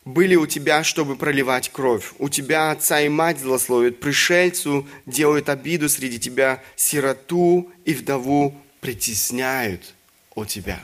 были 0.04 0.36
у 0.36 0.46
тебя, 0.46 0.84
чтобы 0.84 1.16
проливать 1.16 1.70
кровь. 1.70 2.14
У 2.18 2.30
тебя 2.30 2.70
отца 2.70 2.98
и 3.02 3.10
мать 3.10 3.38
злословят, 3.38 4.00
пришельцу 4.00 4.88
делают 5.04 5.50
обиду 5.50 5.90
среди 5.90 6.18
тебя, 6.18 6.62
сироту 6.76 7.70
и 7.84 7.92
вдову 7.92 8.58
притесняют 8.80 9.94
у 10.34 10.44
тебя. 10.44 10.80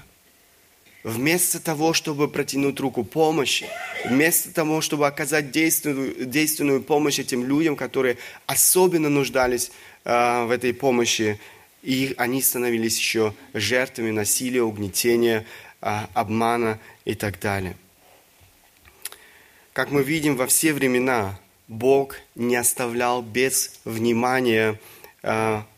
Вместо 1.02 1.60
того, 1.60 1.92
чтобы 1.92 2.28
протянуть 2.28 2.80
руку 2.80 3.04
помощи, 3.04 3.66
вместо 4.06 4.52
того, 4.52 4.80
чтобы 4.80 5.06
оказать 5.06 5.50
действенную, 5.50 6.24
действенную 6.24 6.82
помощь 6.82 7.18
этим 7.18 7.46
людям, 7.46 7.76
которые 7.76 8.16
особенно 8.46 9.10
нуждались 9.10 9.70
э, 10.04 10.44
в 10.44 10.50
этой 10.50 10.72
помощи, 10.72 11.38
и 11.82 12.14
они 12.16 12.40
становились 12.40 12.96
еще 12.96 13.34
жертвами 13.52 14.12
насилия, 14.12 14.62
угнетения, 14.62 15.44
э, 15.82 16.06
обмана 16.14 16.80
и 17.04 17.14
так 17.14 17.38
далее. 17.38 17.76
Как 19.74 19.90
мы 19.90 20.02
видим, 20.02 20.36
во 20.36 20.46
все 20.46 20.72
времена 20.72 21.38
Бог 21.68 22.16
не 22.34 22.56
оставлял 22.56 23.20
без 23.20 23.80
внимания 23.84 24.80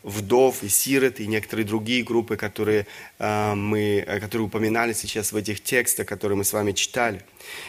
вдов 0.03 0.65
и 0.65 0.69
сирот 0.69 1.21
и 1.21 1.27
некоторые 1.27 1.65
другие 1.65 2.03
группы, 2.03 2.37
которые, 2.37 2.87
э, 3.19 3.55
мы, 3.55 4.05
которые 4.21 4.47
упоминали 4.47 4.93
сейчас 4.93 5.31
в 5.31 5.37
этих 5.37 5.63
текстах, 5.63 6.07
которые 6.07 6.37
мы 6.37 6.45
с 6.45 6.53
вами 6.53 6.73
читали. 6.73 7.23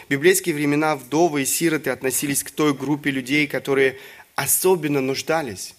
В 0.06 0.10
библейские 0.10 0.54
времена 0.56 0.96
вдовы 0.96 1.42
и 1.42 1.46
сироты 1.46 1.90
относились 1.90 2.42
к 2.42 2.50
той 2.50 2.74
группе 2.74 3.10
людей, 3.10 3.46
которые 3.46 3.96
особенно 4.34 5.00
нуждались. 5.00 5.74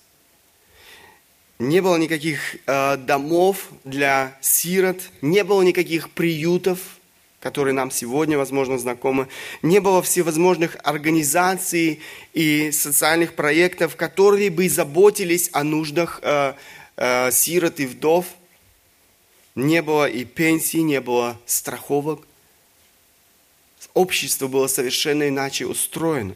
Не 1.60 1.82
было 1.82 1.98
никаких 1.98 2.56
э, 2.66 2.96
домов 2.96 3.70
для 3.84 4.38
сирот, 4.40 5.02
не 5.22 5.44
было 5.44 5.62
никаких 5.62 6.10
приютов– 6.12 6.80
которые 7.40 7.74
нам 7.74 7.90
сегодня, 7.90 8.38
возможно, 8.38 8.78
знакомы, 8.78 9.28
не 9.62 9.80
было 9.80 10.02
всевозможных 10.02 10.78
организаций 10.84 12.02
и 12.34 12.72
социальных 12.72 13.34
проектов, 13.34 13.96
которые 13.96 14.50
бы 14.50 14.68
заботились 14.68 15.50
о 15.54 15.64
нуждах 15.64 16.20
э, 16.22 16.54
э, 16.98 17.32
сирот 17.32 17.80
и 17.80 17.86
вдов. 17.86 18.26
Не 19.56 19.82
было 19.82 20.08
и 20.08 20.26
пенсий, 20.26 20.84
не 20.84 21.00
было 21.00 21.40
страховок. 21.46 22.28
Общество 23.94 24.48
было 24.48 24.68
совершенно 24.68 25.28
иначе 25.28 25.66
устроено. 25.66 26.36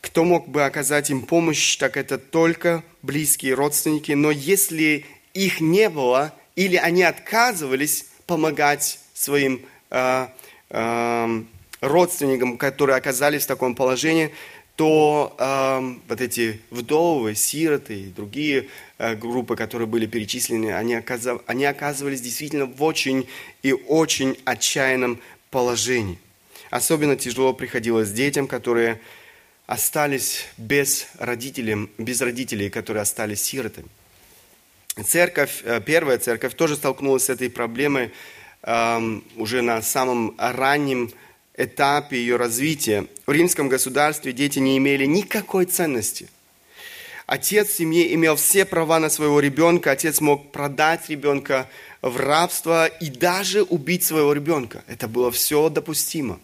Кто 0.00 0.24
мог 0.24 0.48
бы 0.48 0.64
оказать 0.64 1.10
им 1.10 1.22
помощь, 1.22 1.76
так 1.76 1.96
это 1.96 2.18
только 2.18 2.82
близкие 3.02 3.54
родственники. 3.54 4.12
Но 4.12 4.30
если 4.30 5.06
их 5.34 5.60
не 5.60 5.88
было, 5.88 6.32
или 6.56 6.76
они 6.76 7.02
отказывались 7.02 8.06
помогать 8.26 8.98
своим 9.22 9.62
Э, 9.92 10.28
э, 10.70 11.42
родственникам, 11.82 12.56
которые 12.56 12.96
оказались 12.96 13.42
в 13.42 13.46
таком 13.46 13.74
положении, 13.74 14.30
то 14.76 15.36
э, 15.38 15.96
вот 16.08 16.20
эти 16.20 16.60
вдовы, 16.70 17.34
сироты 17.34 18.04
и 18.04 18.06
другие 18.06 18.68
э, 18.96 19.14
группы, 19.16 19.54
которые 19.54 19.86
были 19.86 20.06
перечислены, 20.06 20.72
они, 20.72 20.94
оказав, 20.94 21.42
они 21.46 21.66
оказывались 21.66 22.22
действительно 22.22 22.64
в 22.64 22.82
очень 22.82 23.28
и 23.62 23.72
очень 23.72 24.38
отчаянном 24.46 25.18
положении. 25.50 26.18
Особенно 26.70 27.16
тяжело 27.16 27.52
приходилось 27.52 28.12
детям, 28.12 28.46
которые 28.46 28.98
остались 29.66 30.46
без 30.56 31.08
родителей, 31.18 31.90
без 31.98 32.22
родителей, 32.22 32.70
которые 32.70 33.02
остались 33.02 33.42
сиротами. 33.42 33.88
церковь, 35.04 35.60
э, 35.64 35.82
первая 35.84 36.16
церковь 36.16 36.54
тоже 36.54 36.76
столкнулась 36.76 37.24
с 37.24 37.28
этой 37.28 37.50
проблемой 37.50 38.10
уже 38.64 39.62
на 39.62 39.82
самом 39.82 40.34
раннем 40.38 41.10
этапе 41.56 42.16
ее 42.16 42.36
развития. 42.36 43.06
В 43.26 43.32
римском 43.32 43.68
государстве 43.68 44.32
дети 44.32 44.58
не 44.58 44.78
имели 44.78 45.04
никакой 45.04 45.66
ценности. 45.66 46.28
Отец 47.26 47.68
в 47.68 47.76
семье 47.76 48.14
имел 48.14 48.36
все 48.36 48.64
права 48.64 48.98
на 48.98 49.08
своего 49.08 49.40
ребенка, 49.40 49.92
отец 49.92 50.20
мог 50.20 50.52
продать 50.52 51.08
ребенка 51.08 51.68
в 52.02 52.16
рабство 52.16 52.86
и 52.86 53.10
даже 53.10 53.62
убить 53.62 54.04
своего 54.04 54.32
ребенка. 54.32 54.84
Это 54.86 55.08
было 55.08 55.30
все 55.30 55.68
допустимо. 55.68 56.40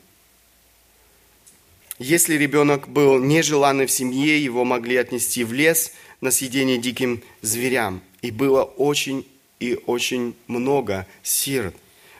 Если 1.98 2.35
ребенок 2.35 2.88
был 2.88 3.18
нежеланный 3.18 3.87
в 3.87 3.90
семье, 3.90 4.42
его 4.42 4.64
могли 4.64 4.96
отнести 4.96 5.42
в 5.42 5.52
лес 5.52 5.92
на 6.20 6.31
съедение 6.31 6.78
диким 6.78 7.22
зверям. 7.42 8.00
И 8.22 8.31
было 8.31 8.62
очень 8.62 9.26
и 9.59 9.78
очень 9.87 10.37
много 10.46 11.07
сирот 11.24 11.74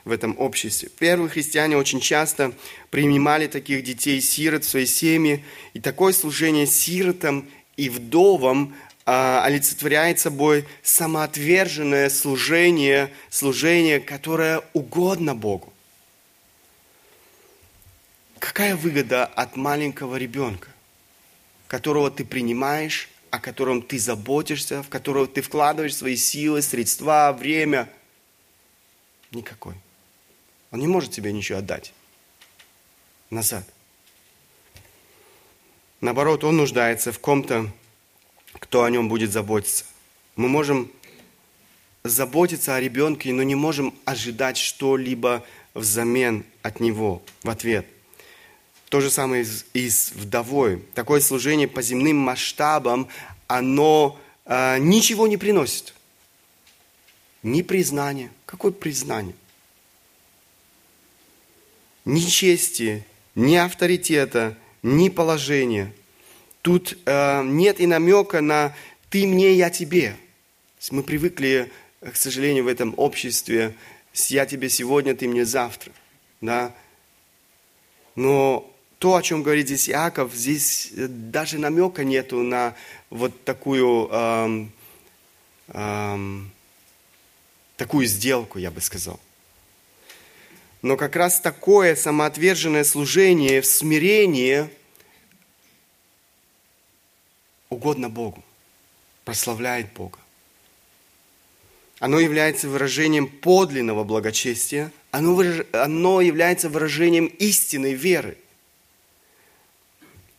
в 0.05 0.11
этом 0.11 0.37
обществе. 0.39 0.89
Первые 0.97 1.29
христиане 1.29 1.77
очень 1.77 1.99
часто 1.99 2.53
принимали 2.89 3.47
таких 3.47 3.83
детей-сирот 3.83 4.63
в 4.63 4.69
свои 4.69 4.85
семьи, 4.85 5.43
и 5.73 5.79
такое 5.79 6.13
служение 6.13 6.65
сиротам 6.65 7.47
и 7.77 7.89
вдовам 7.89 8.75
а, 9.05 9.43
олицетворяет 9.43 10.19
собой 10.19 10.65
самоотверженное 10.83 12.09
служение, 12.09 13.11
служение, 13.29 13.99
которое 13.99 14.61
угодно 14.73 15.33
Богу. 15.35 15.73
Какая 18.37 18.75
выгода 18.75 19.25
от 19.25 19.55
маленького 19.55 20.15
ребенка, 20.15 20.69
которого 21.67 22.11
ты 22.11 22.23
принимаешь, 22.23 23.09
о 23.31 23.39
котором 23.39 23.81
ты 23.81 23.99
заботишься, 23.99 24.81
в 24.81 24.89
которого 24.89 25.27
ты 25.27 25.41
вкладываешь 25.41 25.95
свои 25.95 26.15
силы, 26.15 26.61
средства, 26.61 27.35
время? 27.37 27.89
Никакой. 29.31 29.75
Он 30.71 30.79
не 30.79 30.87
может 30.87 31.11
тебе 31.11 31.31
ничего 31.31 31.59
отдать 31.59 31.93
назад. 33.29 33.65
Наоборот, 36.01 36.43
он 36.43 36.57
нуждается 36.57 37.11
в 37.11 37.19
ком-то, 37.19 37.69
кто 38.53 38.83
о 38.83 38.89
нем 38.89 39.09
будет 39.09 39.31
заботиться. 39.31 39.85
Мы 40.35 40.47
можем 40.47 40.91
заботиться 42.03 42.75
о 42.75 42.79
ребенке, 42.79 43.33
но 43.33 43.43
не 43.43 43.55
можем 43.55 43.93
ожидать 44.05 44.57
что-либо 44.57 45.43
взамен 45.73 46.45
от 46.61 46.79
него, 46.79 47.21
в 47.43 47.49
ответ. 47.49 47.85
То 48.89 49.01
же 49.01 49.09
самое 49.09 49.45
и 49.73 49.89
с 49.89 50.11
вдовой. 50.11 50.77
Такое 50.95 51.19
служение 51.21 51.67
по 51.67 51.81
земным 51.81 52.17
масштабам, 52.17 53.07
оно 53.47 54.19
э, 54.45 54.77
ничего 54.79 55.27
не 55.27 55.37
приносит. 55.37 55.93
Ни 57.43 57.61
признания. 57.61 58.31
Какое 58.45 58.71
признание? 58.71 59.35
Ни 62.09 62.21
чести, 62.21 63.05
ни 63.35 63.55
авторитета, 63.55 64.57
ни 64.81 65.09
положения. 65.09 65.93
Тут 66.63 66.97
э, 67.05 67.43
нет 67.43 67.79
и 67.79 67.85
намека 67.85 68.41
на 68.41 68.75
«ты 69.11 69.27
мне, 69.27 69.53
я 69.53 69.69
тебе». 69.69 70.17
Мы 70.89 71.03
привыкли, 71.03 71.71
к 72.01 72.15
сожалению, 72.15 72.63
в 72.63 72.67
этом 72.67 72.95
обществе 72.97 73.75
«я 74.29 74.47
тебе 74.47 74.69
сегодня, 74.69 75.15
ты 75.15 75.27
мне 75.27 75.45
завтра». 75.45 75.91
Да? 76.41 76.73
Но 78.15 78.67
то, 78.97 79.15
о 79.15 79.21
чем 79.21 79.43
говорит 79.43 79.67
здесь 79.67 79.87
Иаков, 79.87 80.33
здесь 80.33 80.89
даже 80.95 81.59
намека 81.59 82.03
нету 82.03 82.41
на 82.41 82.73
вот 83.11 83.43
такую, 83.43 84.09
эм, 84.11 84.71
эм, 85.67 86.51
такую 87.77 88.07
сделку, 88.07 88.57
я 88.57 88.71
бы 88.71 88.81
сказал. 88.81 89.19
Но 90.81 90.95
как 90.95 91.15
раз 91.15 91.41
такое 91.41 91.95
самоотверженное 91.95 92.83
служение 92.83 93.61
в 93.61 93.65
смирении 93.65 94.69
угодно 97.69 98.09
Богу, 98.09 98.43
прославляет 99.25 99.93
Бога. 99.93 100.17
Оно 101.99 102.19
является 102.19 102.69
выражением 102.69 103.27
подлинного 103.27 104.03
благочестия, 104.03 104.91
оно, 105.11 105.35
выраж... 105.35 105.65
оно 105.73 106.21
является 106.21 106.69
выражением 106.69 107.25
истинной 107.25 107.93
веры. 107.93 108.37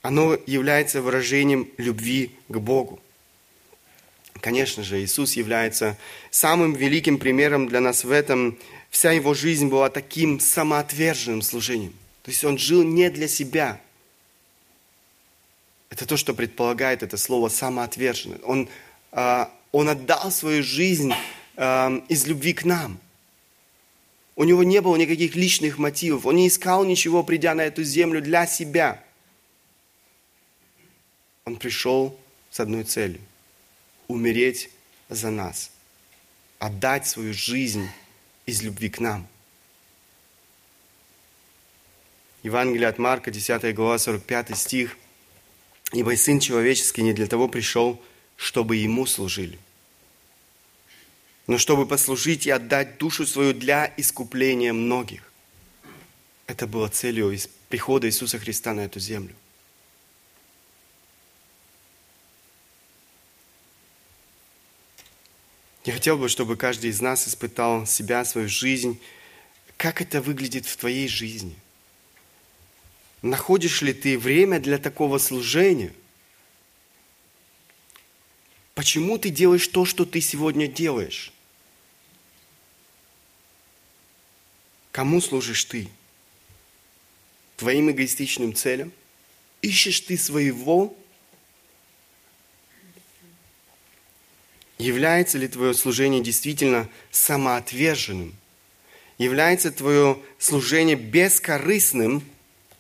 Оно 0.03 0.38
является 0.46 1.03
выражением 1.03 1.68
любви 1.76 2.35
к 2.48 2.57
Богу. 2.57 3.00
Конечно 4.40 4.83
же, 4.83 5.03
Иисус 5.03 5.35
является 5.35 5.98
самым 6.31 6.72
великим 6.72 7.18
примером 7.18 7.68
для 7.68 7.81
нас 7.81 8.05
в 8.05 8.11
этом. 8.11 8.59
Вся 8.90 9.12
его 9.12 9.35
жизнь 9.35 9.68
была 9.68 9.88
таким 9.88 10.40
самоотверженным 10.40 11.42
служением. 11.42 11.94
То 12.22 12.31
есть 12.31 12.44
он 12.44 12.59
жил 12.59 12.83
не 12.83 13.09
для 13.09 13.29
себя, 13.29 13.81
это 15.90 16.07
то, 16.07 16.16
что 16.16 16.35
предполагает 16.35 17.03
это 17.03 17.16
слово 17.16 17.48
самоотверженный. 17.48 18.38
Он, 18.44 18.68
а, 19.11 19.53
он 19.72 19.88
отдал 19.88 20.31
свою 20.31 20.62
жизнь 20.62 21.12
а, 21.57 22.03
из 22.09 22.26
любви 22.26 22.53
к 22.53 22.64
нам. 22.64 22.98
У 24.37 24.44
него 24.44 24.62
не 24.62 24.81
было 24.81 24.96
никаких 24.96 25.35
личных 25.35 25.79
мотивов. 25.79 26.26
Он 26.26 26.37
не 26.37 26.48
искал 26.48 26.85
ничего, 26.85 27.24
придя 27.24 27.55
на 27.55 27.62
эту 27.62 27.83
землю 27.83 28.22
для 28.22 28.46
себя. 28.46 29.03
Он 31.44 31.57
пришел 31.57 32.16
с 32.50 32.61
одной 32.61 32.85
целью– 32.85 33.20
умереть 34.09 34.70
за 35.09 35.31
нас, 35.31 35.72
отдать 36.61 37.07
свою 37.09 37.35
жизнь 37.35 37.88
из 38.46 38.62
любви 38.62 38.88
к 38.88 39.00
нам. 39.00 39.26
Евангелие 42.42 42.88
от 42.88 42.98
Марка, 42.98 43.31
10 43.31 43.74
глава, 43.74 43.98
45 43.98 44.57
стих– 44.57 44.96
Ибо 45.92 46.16
Сын 46.16 46.38
Человеческий 46.38 47.03
не 47.03 47.12
для 47.12 47.26
того 47.26 47.48
пришел, 47.48 48.00
чтобы 48.37 48.76
Ему 48.76 49.07
служили, 49.07 49.59
но 51.46 51.59
чтобы 51.59 51.87
послужить 51.87 52.46
и 52.46 52.50
отдать 52.50 52.98
душу 52.98 53.26
свою 53.26 53.53
для 53.53 53.92
искупления 53.96 54.72
многих. 54.72 55.33
Это 56.46 56.66
было 56.66 56.88
целью 56.88 57.37
прихода 57.68 58.07
Иисуса 58.07 58.38
Христа 58.38 58.72
на 58.72 58.81
эту 58.81 59.00
землю. 59.00 59.35
Я 65.84 65.92
хотел 65.94 66.18
бы, 66.18 66.28
чтобы 66.28 66.56
каждый 66.56 66.90
из 66.90 67.00
нас 67.00 67.26
испытал 67.26 67.86
себя, 67.86 68.24
свою 68.24 68.48
жизнь, 68.48 69.00
как 69.76 70.00
это 70.02 70.20
выглядит 70.20 70.66
в 70.66 70.76
твоей 70.76 71.08
жизни– 71.08 71.56
Находишь 73.22 73.82
ли 73.82 73.92
ты 73.92 74.18
время 74.18 74.60
для 74.60 74.78
такого 74.78 75.18
служения? 75.18 75.92
Почему 78.74 79.18
ты 79.18 79.28
делаешь 79.28 79.68
то, 79.68 79.84
что 79.84 80.06
ты 80.06 80.22
сегодня 80.22 80.66
делаешь? 80.66 81.32
Кому 84.90 85.20
служишь 85.20 85.64
ты? 85.66 85.88
Твоим 87.58 87.90
эгоистичным 87.90 88.54
целям? 88.54 88.90
Ищешь 89.60 90.00
ты 90.00 90.16
своего? 90.16 90.96
Является 94.80 95.38
ли 95.38 95.48
твое 95.48 95.74
служение 95.74 96.22
действительно 96.22 96.88
самоотверженным? 97.10 98.34
Является 99.18 99.70
твое 99.70 100.18
служение 100.38 100.96
бескорыстным– 100.96 102.22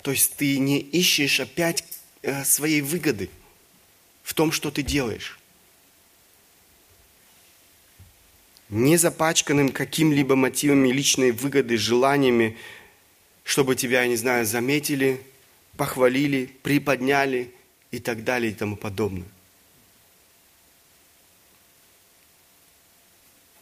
то 0.02 0.10
есть 0.10 0.36
ты 0.36 0.58
не 0.58 0.78
ищешь 0.78 1.40
опять 1.40 1.84
э, 2.22 2.44
своей 2.44 2.80
выгоды 2.80 3.28
в 4.22 4.34
том, 4.34 4.52
что 4.52 4.70
ты 4.70 4.82
делаешь. 4.82 5.38
Не 8.68 8.96
запачканным 8.96 9.70
каким-либо 9.70 10.36
мотивами 10.36 10.90
личной 10.90 11.32
выгоды, 11.32 11.76
желаниями, 11.76 12.56
чтобы 13.42 13.74
тебя, 13.74 14.02
я 14.02 14.08
не 14.08 14.16
знаю, 14.16 14.46
заметили, 14.46 15.20
похвалили, 15.76 16.46
приподняли 16.62 17.52
и 17.90 17.98
так 17.98 18.22
далее 18.24 18.52
и 18.52 18.54
тому 18.54 18.76
подобное. 18.76 19.26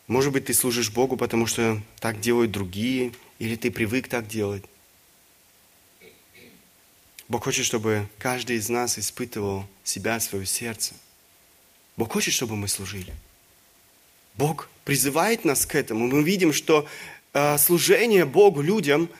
Может 0.09 0.32
быть, 0.32 0.46
ты 0.46 0.54
служишь 0.54 0.90
Богу, 0.90 1.18
потому 1.18 1.46
что 1.46 1.80
так 2.00 2.18
делают 2.18 2.50
другие, 2.50 3.12
или 3.38 3.56
ты 3.56 3.70
привык 3.70 4.09
так 4.09 4.26
делать. 4.26 4.64
Бог 7.28 7.44
хочет, 7.44 7.66
чтобы 7.66 8.09
каждый 8.18 8.56
из 8.56 8.70
нас 8.70 8.98
испытывал 8.98 9.68
себя, 9.84 10.18
свое 10.18 10.46
сердце. 10.46 10.94
Бог 11.98 12.11
хочет, 12.11 12.32
чтобы 12.32 12.56
мы 12.56 12.68
служили. 12.68 13.12
Бог 14.34 14.70
призывает 14.84 15.44
нас 15.44 15.66
к 15.66 15.74
этому. 15.74 16.06
Мы 16.06 16.22
видим, 16.22 16.54
что 16.54 16.88
э, 17.34 17.59
служение 17.59 18.24
Богу, 18.24 18.62
людям, 18.62 19.11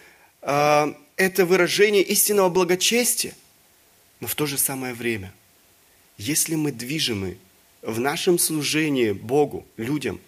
э, 0.41 0.95
это 1.17 1.45
выражение 1.45 2.03
истинного 2.03 2.49
благочестия. 2.49 3.35
Но 4.21 4.27
в 4.27 4.35
то 4.35 4.47
же 4.47 4.57
самое 4.57 4.95
время, 4.95 5.35
если 6.17 6.55
мы 6.55 6.73
движимы 6.73 7.37
в 7.83 8.01
нашем 8.01 8.39
служении 8.39 9.13
Богу, 9.13 9.67
людям, 9.77 10.19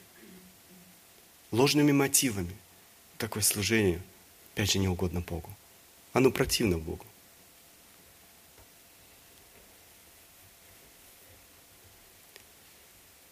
ложными 1.51 1.93
мотивами, 1.93 2.57
такое 3.19 3.43
служение, 3.43 4.01
опять 4.55 4.73
же, 4.73 4.79
не 4.79 4.89
угодно 4.89 5.21
Богу. 5.21 5.51
Оно 6.13 6.31
противно 6.31 6.79
Богу. 6.79 7.05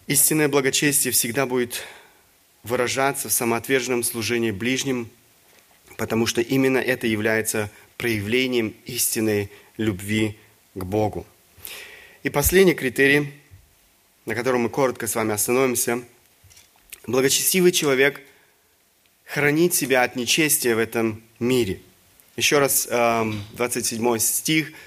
Истинное 0.06 0.48
благочестие 0.48 1.12
всегда 1.12 1.44
будет 1.44 1.84
выражаться 2.62 3.28
в 3.28 3.32
самоотверженном 3.32 4.02
служении 4.02 4.50
ближним, 4.50 5.10
потому 5.96 6.26
что 6.26 6.40
именно 6.40 6.78
это 6.78 7.06
является 7.06 7.70
проявлением 7.98 8.74
истинной 8.86 9.50
любви 9.76 10.38
к 10.74 10.84
Богу. 10.84 11.26
И 12.22 12.30
последний 12.30 12.74
критерий, 12.74 13.34
на 14.24 14.34
котором 14.34 14.62
мы 14.62 14.70
коротко 14.70 15.06
с 15.06 15.14
вами 15.14 15.32
остановимся. 15.32 16.02
Благочестивый 17.08 17.72
человек 17.72 18.20
хранит 19.24 19.74
себя 19.74 20.04
от 20.04 20.14
нечестия 20.14 20.76
в 20.76 20.78
этом 20.78 21.22
мире. 21.40 21.80
Еще 22.36 22.60
раз, 22.60 22.86
27 22.86 24.06
эм, 24.06 24.18
стих– 24.20 24.72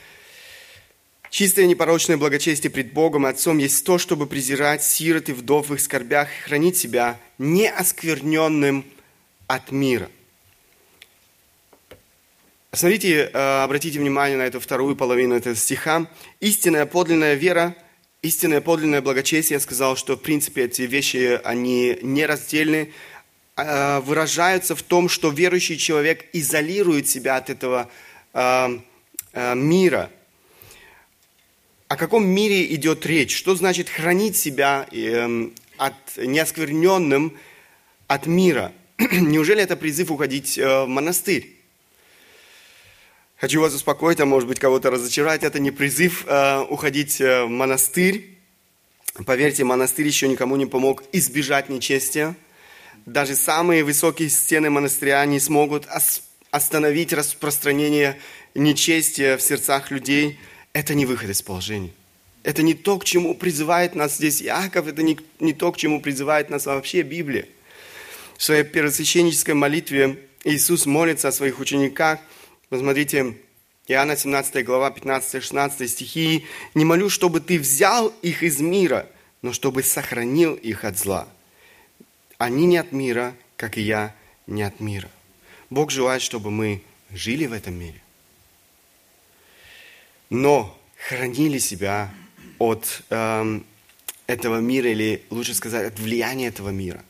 Чистое 1.31 1.65
непорочное 1.65 2.17
благочестие 2.17 2.69
пред 2.69 2.91
Богом 2.91 3.25
и 3.25 3.29
Отцом 3.29 3.57
есть 3.57 3.85
то, 3.85 3.97
чтобы 3.97 4.27
презирать 4.27 4.83
сирот 4.83 5.29
и 5.29 5.31
вдов 5.31 5.69
в 5.69 5.73
их 5.73 5.79
скорбях 5.79 6.27
и 6.27 6.41
хранить 6.41 6.75
себя 6.75 7.17
неоскверненным 7.37 8.83
от 9.47 9.71
мира. 9.71 10.09
Смотрите, 12.73 13.31
э, 13.33 13.63
обратите 13.63 13.97
внимание 13.97 14.37
на 14.37 14.41
эту 14.41 14.59
вторую 14.59 14.97
половину 14.97 15.33
этого 15.33 15.55
стиха. 15.55 16.05
Истинная 16.41 16.85
подлинная 16.85 17.35
вера, 17.35 17.77
истинное 18.21 18.61
подлинное 18.61 19.01
благочестие, 19.01 19.55
я 19.55 19.59
сказал, 19.59 19.95
что 19.95 20.15
в 20.15 20.21
принципе 20.21 20.63
эти 20.63 20.83
вещи, 20.83 21.39
они 21.43 21.97
нераздельны, 22.01 22.91
э, 23.57 23.99
выражаются 24.01 24.75
в 24.75 24.81
том, 24.81 25.09
что 25.09 25.29
верующий 25.29 25.77
человек 25.77 26.25
изолирует 26.33 27.07
себя 27.07 27.37
от 27.37 27.49
этого 27.49 27.89
э, 28.33 28.79
мира– 29.55 30.09
о 31.91 31.97
каком 31.97 32.25
мире 32.25 32.73
идет 32.73 33.05
речь? 33.05 33.35
Что 33.35 33.53
значит 33.53 33.89
хранить 33.89 34.37
себя 34.37 34.87
эм, 34.93 35.53
от 35.75 35.93
неоскверненным 36.15 37.37
от 38.07 38.27
мира? 38.27 38.71
Неужели 39.11 39.61
это 39.61 39.75
призыв 39.75 40.09
уходить 40.09 40.57
э, 40.57 40.85
в 40.85 40.87
монастырь? 40.87 41.53
Хочу 43.41 43.59
вас 43.59 43.73
успокоить, 43.73 44.19
а 44.19 44.27
может 44.27 44.47
быть 44.47 44.59
кого-то 44.59 44.91
разочаровать. 44.91 45.41
Это 45.41 45.59
не 45.59 45.71
призыв 45.71 46.25
э, 46.27 46.59
уходить 46.69 47.19
э, 47.19 47.43
в 47.45 47.49
монастырь. 47.49 48.37
Поверьте, 49.25 49.63
монастырь 49.63 50.05
еще 50.05 50.27
никому 50.27 50.57
не 50.57 50.67
помог 50.67 51.01
избежать 51.11 51.67
нечестия. 51.67 52.35
Даже 53.07 53.35
самые 53.35 53.83
высокие 53.83 54.29
стены 54.29 54.69
монастыря 54.69 55.25
не 55.25 55.39
смогут 55.39 55.87
остановить 56.51 57.13
распространение 57.13 58.19
нечестия 58.53 59.37
в 59.37 59.41
сердцах 59.41 59.89
людей– 59.89 60.39
это 60.73 60.93
не 60.93 61.07
выход 61.07 61.31
из 61.31 61.41
положения. 61.41 61.91
Это 62.43 62.61
не 62.61 62.75
то, 62.75 62.99
к 62.99 63.05
чему 63.05 63.33
призывает 63.33 63.95
нас 63.95 64.17
здесь 64.17 64.43
Иаков, 64.43 64.85
это 64.85 65.01
не, 65.01 65.17
не 65.39 65.53
то, 65.53 65.71
к 65.71 65.77
чему 65.77 65.99
призывает 65.99 66.51
нас 66.51 66.67
вообще 66.67 67.01
Библия. 67.01 67.47
В 68.37 68.43
своей 68.43 68.63
первосвященнической 68.63 69.55
молитве 69.55 70.19
Иисус 70.43 70.85
молится 70.85 71.29
о 71.29 71.31
своих 71.31 71.59
учениках. 71.59 72.19
Посмотрите, 72.71 73.37
Иоанна 73.87 74.17
17 74.17 74.65
глава 74.65 74.89
15-16 74.89 75.87
стихи. 75.87 76.45
«Не 76.73 76.85
молю, 76.85 77.09
чтобы 77.11 77.39
ты 77.39 77.59
взял 77.59 78.11
их 78.23 78.41
из 78.41 78.59
мира, 78.59 79.07
но 79.43 79.53
чтобы 79.53 79.83
сохранил 79.83 80.55
их 80.55 80.83
от 80.83 80.97
зла. 80.97 81.27
Они 82.39 82.65
не 82.65 82.77
от 82.77 82.91
мира, 82.91 83.35
как 83.55 83.77
и 83.77 83.81
я 83.81 84.15
не 84.47 84.63
от 84.63 84.79
мира». 84.79 85.09
Бог 85.69 85.91
желает, 85.91 86.23
чтобы 86.23 86.49
мы 86.49 86.81
жили 87.11 87.45
в 87.45 87.53
этом 87.53 87.75
мире 87.75 88.01
но 90.31 90.75
хранили 90.95 91.59
себя 91.59 92.09
от 92.57 93.03
э, 93.09 93.59
этого 94.27 94.59
мира, 94.59 94.89
или 94.89 95.23
лучше 95.29 95.53
сказать, 95.53 95.91
от 95.91 95.99
влияния 95.99 96.47
этого 96.47 96.69
мира, 96.69 97.03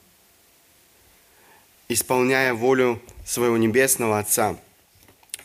исполняя 1.87 2.53
волю 2.55 2.99
своего 3.23 3.57
небесного 3.57 4.17
Отца. 4.17 4.57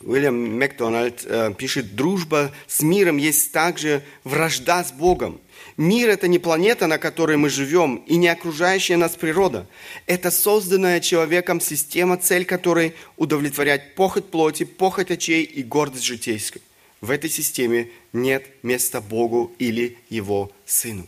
Уильям 0.07 0.59
Макдональд 0.59 1.25
э, 1.25 1.53
пишет, 1.59 1.95
дружба 1.95 2.53
с 2.67 2.81
миром 2.81 3.19
есть 3.19 3.53
также 3.53 4.03
вражда 4.25 4.85
с 4.85 4.93
Богом. 4.93 5.41
Мир– 5.77 6.09
это 6.11 6.29
не 6.29 6.39
планета, 6.39 6.87
на 6.87 6.97
которой 6.97 7.37
мы 7.37 7.51
живем, 7.51 7.97
и 8.07 8.17
не 8.17 8.29
окружающая 8.29 8.97
нас 8.97 9.17
природа. 9.17 9.67
Это 10.07 10.31
созданная 10.31 11.01
человеком 11.01 11.61
система, 11.61 12.17
цель 12.17 12.45
которой– 12.47 12.95
удовлетворять 13.19 13.95
похоть 13.95 14.31
плоти, 14.31 14.65
похоть 14.65 15.11
очей 15.11 15.43
и 15.43 15.63
гордость 15.63 16.05
житейской– 16.05 16.63
в 17.01 17.11
этой 17.11 17.29
системе 17.29 17.91
нет 18.13 18.47
места 18.63 19.01
Богу 19.01 19.53
или 19.59 19.99
Его 20.09 20.51
Сыну. 20.65 21.07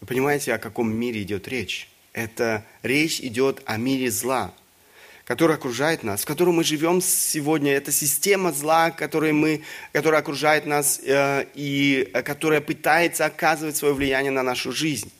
Вы 0.00 0.06
понимаете, 0.06 0.52
о 0.52 0.58
каком 0.58 0.94
мире 0.94 1.22
идет 1.22 1.48
речь? 1.48 1.88
Это 2.12 2.64
речь 2.82 3.20
идет 3.20 3.62
о 3.64 3.76
мире 3.76 4.10
зла, 4.10 4.54
который 5.24 5.56
окружает 5.56 6.02
нас, 6.02 6.22
в 6.22 6.26
котором 6.26 6.56
мы 6.56 6.64
живем 6.64 7.00
сегодня. 7.00 7.72
Это 7.72 7.92
система 7.92 8.52
зла, 8.52 8.90
которая, 8.90 9.32
мы, 9.32 9.62
которая 9.92 10.20
окружает 10.20 10.66
нас 10.66 11.00
э, 11.02 11.46
и 11.54 12.10
которая 12.24 12.60
пытается 12.60 13.24
оказывать 13.24 13.76
свое 13.76 13.94
влияние 13.94 14.32
на 14.32 14.42
нашу 14.42 14.72
жизнь. 14.72 15.10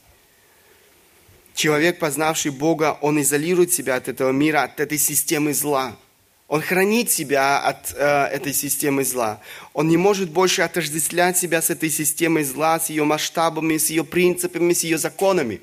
Человек, 1.54 1.98
познавший 1.98 2.50
Бога, 2.50 2.98
он 3.00 3.20
изолирует 3.20 3.72
себя 3.72 3.96
от 3.96 4.08
этого 4.08 4.32
мира, 4.32 4.62
от 4.62 4.80
этой 4.80 4.98
системы 4.98 5.54
зла– 5.54 5.96
он 6.46 6.60
хранит 6.60 7.10
себя 7.10 7.58
от 7.58 7.92
э, 7.96 8.26
этой 8.26 8.52
системы 8.52 9.04
зла. 9.04 9.40
Он 9.72 9.88
не 9.88 9.96
может 9.96 10.30
больше 10.30 10.62
отождествлять 10.62 11.38
себя 11.38 11.62
с 11.62 11.70
этой 11.70 11.90
системой 11.90 12.44
зла, 12.44 12.78
с 12.78 12.90
ее 12.90 13.04
масштабами, 13.04 13.78
с 13.78 13.88
ее 13.88 14.04
принципами, 14.04 14.72
с 14.74 14.84
ее 14.84 14.98
законами. 14.98 15.62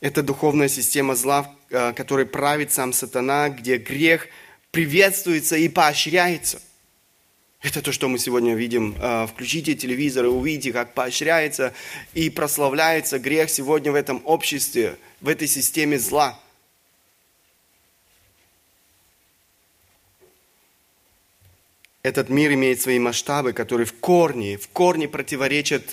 Это 0.00 0.22
духовная 0.22 0.68
система 0.68 1.16
зла, 1.16 1.42
э, 1.42 1.55
которой 1.68 2.26
правит 2.26 2.72
сам 2.72 2.92
сатана, 2.92 3.48
где 3.48 3.76
грех 3.76 4.28
приветствуется 4.70 5.56
и 5.56 5.68
поощряется. 5.68 6.60
Это 7.62 7.82
то, 7.82 7.92
что 7.92 8.08
мы 8.08 8.18
сегодня 8.18 8.54
видим. 8.54 8.94
Э, 9.00 9.26
включите 9.26 9.74
телевизор 9.74 10.26
и 10.26 10.28
увидите, 10.28 10.72
как 10.72 10.94
поощряется 10.94 11.72
и 12.14 12.30
прославляется 12.30 13.18
грех 13.18 13.50
сегодня 13.50 13.90
в 13.90 13.94
этом 13.94 14.22
обществе, 14.24 14.96
в 15.20 15.28
этой 15.28 15.48
системе 15.48 15.98
зла– 15.98 16.38
этот 22.06 22.28
мир 22.28 22.52
имеет 22.52 22.80
свои 22.80 23.00
масштабы, 23.00 23.52
которые 23.52 23.84
в 23.84 23.94
корне, 23.94 24.58
в 24.58 24.68
корне 24.68 25.08
противоречат 25.08 25.92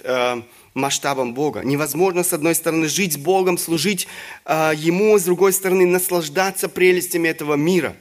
масштабам 0.74 1.34
Бога. 1.34 1.62
Невозможно, 1.64 2.24
с 2.24 2.34
одной 2.34 2.56
стороны, 2.56 2.88
жить 2.88 3.14
с 3.14 3.18
Богом, 3.18 3.58
служить 3.58 4.08
э, 4.46 4.74
Ему, 4.76 5.18
с 5.18 5.24
другой 5.24 5.54
стороны, 5.54 5.86
наслаждаться 5.86 6.70
прелестями 6.70 7.28
этого 7.28 7.56
мира. 7.56 7.96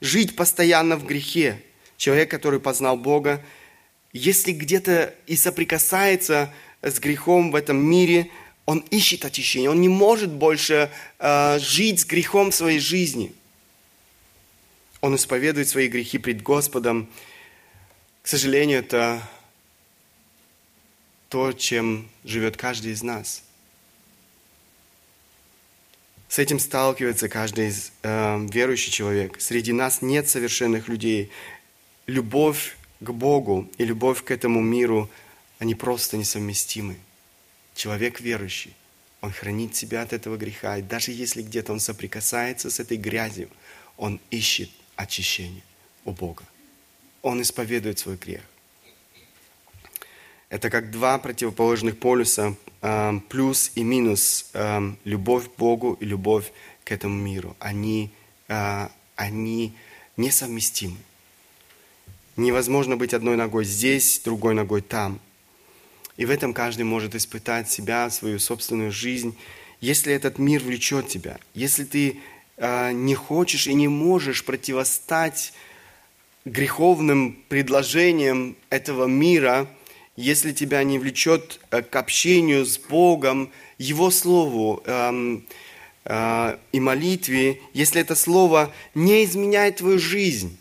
Жить 0.00 0.36
постоянно 0.36 0.96
в 0.96 1.04
грехе. 1.04 1.62
Человек, 1.96 2.30
который 2.30 2.60
познал 2.60 2.96
Бога, 2.96 3.42
если 4.12 4.52
где-то 4.52 5.14
и 5.26 5.36
соприкасается 5.36 6.52
с 6.82 6.98
грехом 6.98 7.50
в 7.50 7.54
этом 7.54 7.76
мире, 7.78 8.30
он 8.66 8.80
ищет 8.90 9.24
очищение, 9.24 9.70
он 9.70 9.80
не 9.80 9.88
может 9.88 10.30
больше 10.30 10.90
э, 11.18 11.58
жить 11.60 12.00
с 12.00 12.04
грехом 12.04 12.50
в 12.50 12.54
своей 12.54 12.78
жизни. 12.78 13.32
Он 15.00 15.14
исповедует 15.14 15.68
свои 15.68 15.88
грехи 15.88 16.18
пред 16.18 16.42
Господом, 16.42 17.08
к 18.26 18.28
сожалению, 18.28 18.80
это 18.80 19.22
то, 21.28 21.52
чем 21.52 22.08
живет 22.24 22.56
каждый 22.56 22.92
из 22.92 23.02
нас. 23.02 23.42
С 26.28 26.38
этим 26.38 26.58
сталкивается 26.58 27.28
каждый 27.28 27.68
из, 27.68 27.92
э, 28.02 28.46
верующий 28.50 28.92
человек. 28.92 29.40
Среди 29.40 29.72
нас 29.72 30.02
нет 30.02 30.28
совершенных 30.28 30.88
людей. 30.88 31.30
Любовь 32.06 32.76
к 33.00 33.10
Богу 33.10 33.68
и 33.78 33.84
любовь 33.84 34.24
к 34.24 34.30
этому 34.30 34.60
миру, 34.60 35.10
они 35.58 35.74
просто 35.74 36.16
несовместимы. 36.16 36.96
Человек 37.74 38.20
верующий, 38.20 38.74
он 39.20 39.32
хранит 39.32 39.76
себя 39.76 40.02
от 40.02 40.12
этого 40.12 40.36
греха. 40.36 40.78
И 40.78 40.82
даже 40.82 41.12
если 41.12 41.42
где-то 41.42 41.72
он 41.72 41.80
соприкасается 41.80 42.70
с 42.70 42.80
этой 42.80 42.96
грязью, 42.96 43.48
он 43.96 44.20
ищет 44.30 44.70
очищение 44.96 45.62
у 46.04 46.12
Бога 46.12 46.44
он 47.26 47.42
исповедует 47.42 47.98
свой 47.98 48.16
грех. 48.16 48.42
Это 50.48 50.70
как 50.70 50.92
два 50.92 51.18
противоположных 51.18 51.98
полюса, 51.98 52.54
э, 52.80 53.20
плюс 53.28 53.72
и 53.74 53.82
минус, 53.82 54.48
э, 54.52 54.92
любовь 55.04 55.48
к 55.48 55.56
Богу 55.58 55.94
и 55.98 56.04
любовь 56.04 56.52
к 56.84 56.92
этому 56.92 57.16
миру. 57.16 57.56
Они, 57.58 58.10
э, 58.46 58.88
они 59.16 59.74
несовместимы. 60.16 60.96
Невозможно 62.36 62.96
быть 62.96 63.12
одной 63.12 63.36
ногой 63.36 63.64
здесь, 63.64 64.20
другой 64.24 64.54
ногой 64.54 64.82
там. 64.82 65.18
И 66.16 66.24
в 66.24 66.30
этом 66.30 66.54
каждый 66.54 66.82
может 66.84 67.16
испытать 67.16 67.68
себя, 67.68 68.08
свою 68.10 68.38
собственную 68.38 68.92
жизнь. 68.92 69.36
Если 69.80 70.12
этот 70.12 70.38
мир 70.38 70.62
влечет 70.62 71.08
тебя, 71.08 71.38
если 71.54 71.84
ты 71.84 72.20
не 72.58 73.14
хочешь 73.14 73.66
и 73.66 73.74
не 73.74 73.88
можешь 73.88 74.42
противостать 74.42 75.52
греховным 76.46 77.36
предложениям 77.50 78.56
этого 78.70 79.04
мира, 79.04 79.68
если 80.16 80.52
тебя 80.52 80.82
не 80.82 80.98
влечет 80.98 81.60
э, 81.70 81.82
к 81.82 81.94
общению 81.96 82.64
с 82.64 82.78
Богом, 82.78 83.52
Его 83.78 84.10
Слову 84.10 84.82
э, 84.84 85.40
э, 86.04 86.58
и 86.72 86.80
молитве, 86.80 87.60
если 87.74 88.00
это 88.00 88.14
Слово 88.14 88.72
не 88.94 89.24
изменяет 89.24 89.76
твою 89.76 89.98
жизнь, 89.98 90.56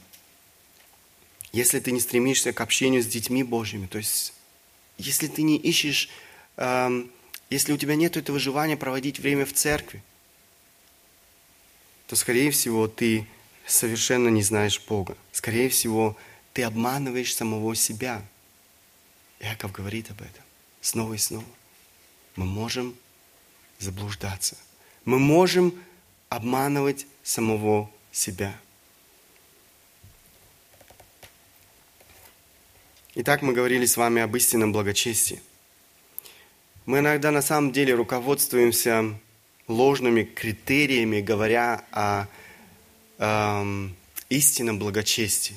если 1.53 1.79
ты 1.79 1.91
не 1.91 2.01
стремишься 2.01 2.51
к 2.51 2.59
общению 2.59 3.01
с 3.01 3.07
детьми 3.07 3.43
Божьими, 3.43 3.87
то 3.87 3.97
есть 3.97 4.33
если 4.97 5.27
ты 5.27 5.41
не 5.41 5.57
ищешь, 5.57 6.09
э, 6.57 7.05
если 7.49 7.73
у 7.73 7.77
тебя 7.77 7.95
нет 7.95 8.17
этого 8.17 8.39
желания 8.39 8.77
проводить 8.77 9.19
время 9.19 9.45
в 9.45 9.53
церкви, 9.53 10.03
то, 12.07 12.15
скорее 12.15 12.51
всего, 12.51 12.87
ты 12.87 13.25
совершенно 13.65 14.29
не 14.29 14.43
знаешь 14.43 14.81
Бога. 14.87 15.17
Скорее 15.31 15.69
всего, 15.69 16.15
ты 16.53 16.63
обманываешь 16.63 17.35
самого 17.35 17.75
себя. 17.75 18.21
Яков 19.39 19.71
говорит 19.71 20.09
об 20.11 20.21
этом 20.21 20.43
снова 20.85 21.13
и 21.13 21.17
снова. 21.17 21.45
Мы 22.35 22.45
можем 22.45 22.95
заблуждаться. 23.79 24.55
Мы 25.03 25.19
можем 25.19 25.73
обманывать 26.29 27.07
самого 27.23 27.89
себя. 28.11 28.55
Итак, 33.15 33.41
мы 33.41 33.53
говорили 33.53 33.85
с 33.85 33.97
вами 33.97 34.21
об 34.21 34.35
истинном 34.35 34.73
благочестии. 34.73 35.41
Мы 36.85 36.99
иногда 36.99 37.31
на 37.31 37.41
самом 37.41 37.71
деле 37.71 37.95
руководствуемся 37.95 39.17
ложными 39.67 40.23
критериями, 40.23 41.21
говоря 41.21 41.83
о 41.91 42.27
эм, 43.17 43.95
истинном 44.29 44.77
благочестии. 44.77 45.55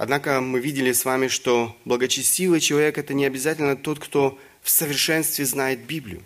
Однако 0.00 0.40
мы 0.40 0.60
видели 0.60 0.92
с 0.92 1.04
вами, 1.04 1.28
что 1.28 1.76
благочестивый 1.84 2.60
человек– 2.60 2.96
это 2.98 3.12
не 3.12 3.26
обязательно 3.26 3.76
тот, 3.76 3.98
кто 3.98 4.38
в 4.62 4.70
совершенстве 4.70 5.44
знает 5.44 5.80
Библию. 5.80 6.22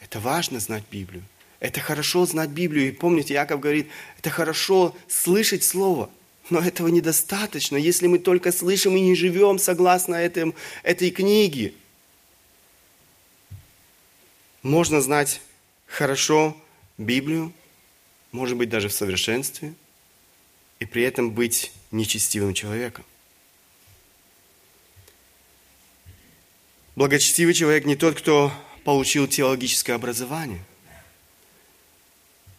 Это 0.00 0.20
важно 0.20 0.60
знать 0.60 0.84
Библию. 0.88 1.24
Это 1.58 1.80
хорошо 1.80 2.24
знать 2.24 2.50
Библию. 2.50 2.86
И 2.86 2.92
помните, 2.92 3.34
Яков 3.34 3.58
говорит, 3.58 3.88
это 4.20 4.30
хорошо 4.30 4.96
слышать 5.08 5.64
Слово– 5.64 6.08
но 6.50 6.60
этого 6.60 6.88
недостаточно, 6.88 7.76
если 7.76 8.06
мы 8.06 8.20
только 8.20 8.52
слышим 8.52 8.96
и 8.96 9.00
не 9.00 9.14
живем 9.16 9.58
согласно 9.58 10.14
этим, 10.14 10.54
этой 10.82 11.10
книге. 11.10 11.74
Можно 14.62 15.02
знать 15.02 15.42
хорошо 15.86 16.56
Библию, 16.96 17.52
может 18.32 18.56
быть, 18.56 18.70
даже 18.70 18.88
в 18.88 18.94
совершенстве, 18.94 19.74
и 20.78 20.86
при 20.86 21.02
этом 21.02 21.32
быть 21.32 21.70
нечестивым 21.90 22.54
человеком. 22.54 23.04
Благочестивый 26.96 27.54
человек 27.54 27.84
не 27.84 27.96
тот, 27.96 28.16
кто 28.16 28.52
получил 28.84 29.28
теологическое 29.28 29.94
образование. 29.94 30.60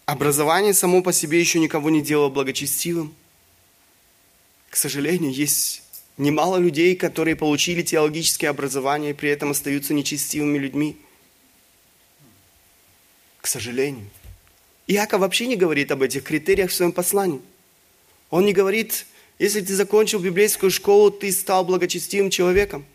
Образование 0.06 0.74
само 0.74 1.04
по 1.04 1.12
себе 1.14 1.40
еще 1.40 1.60
никого 1.60 1.90
не 1.90 2.02
делало 2.02 2.30
благочестивым. 2.30 3.14
К 4.70 4.76
сожалению, 4.76 5.32
есть 5.32 5.84
немало 6.18 6.58
людей, 6.58 6.96
которые 6.96 7.36
получили 7.36 7.82
теологическое 7.82 8.50
образование 8.50 9.12
и 9.12 9.14
при 9.14 9.30
этом 9.30 9.52
остаются 9.52 9.94
нечестивыми 9.94 10.58
людьми. 10.58 10.98
К 13.42 13.48
сожалению. 13.48 14.10
Иаков 14.88 15.22
вообще 15.22 15.48
не 15.48 15.56
говорит 15.56 15.92
об 15.92 16.02
этих 16.02 16.24
критериях 16.24 16.72
в 16.72 16.74
своем 16.74 16.92
послании. 16.92 17.42
Он 18.30 18.46
не 18.46 18.54
говорит, 18.54 19.06
если 19.40 19.62
ты 19.62 19.74
закончил 19.74 20.20
библейскую 20.20 20.70
школу, 20.70 21.10
ты 21.10 21.32
стал 21.32 21.64
благочестивым 21.64 22.30
человеком. 22.30 22.86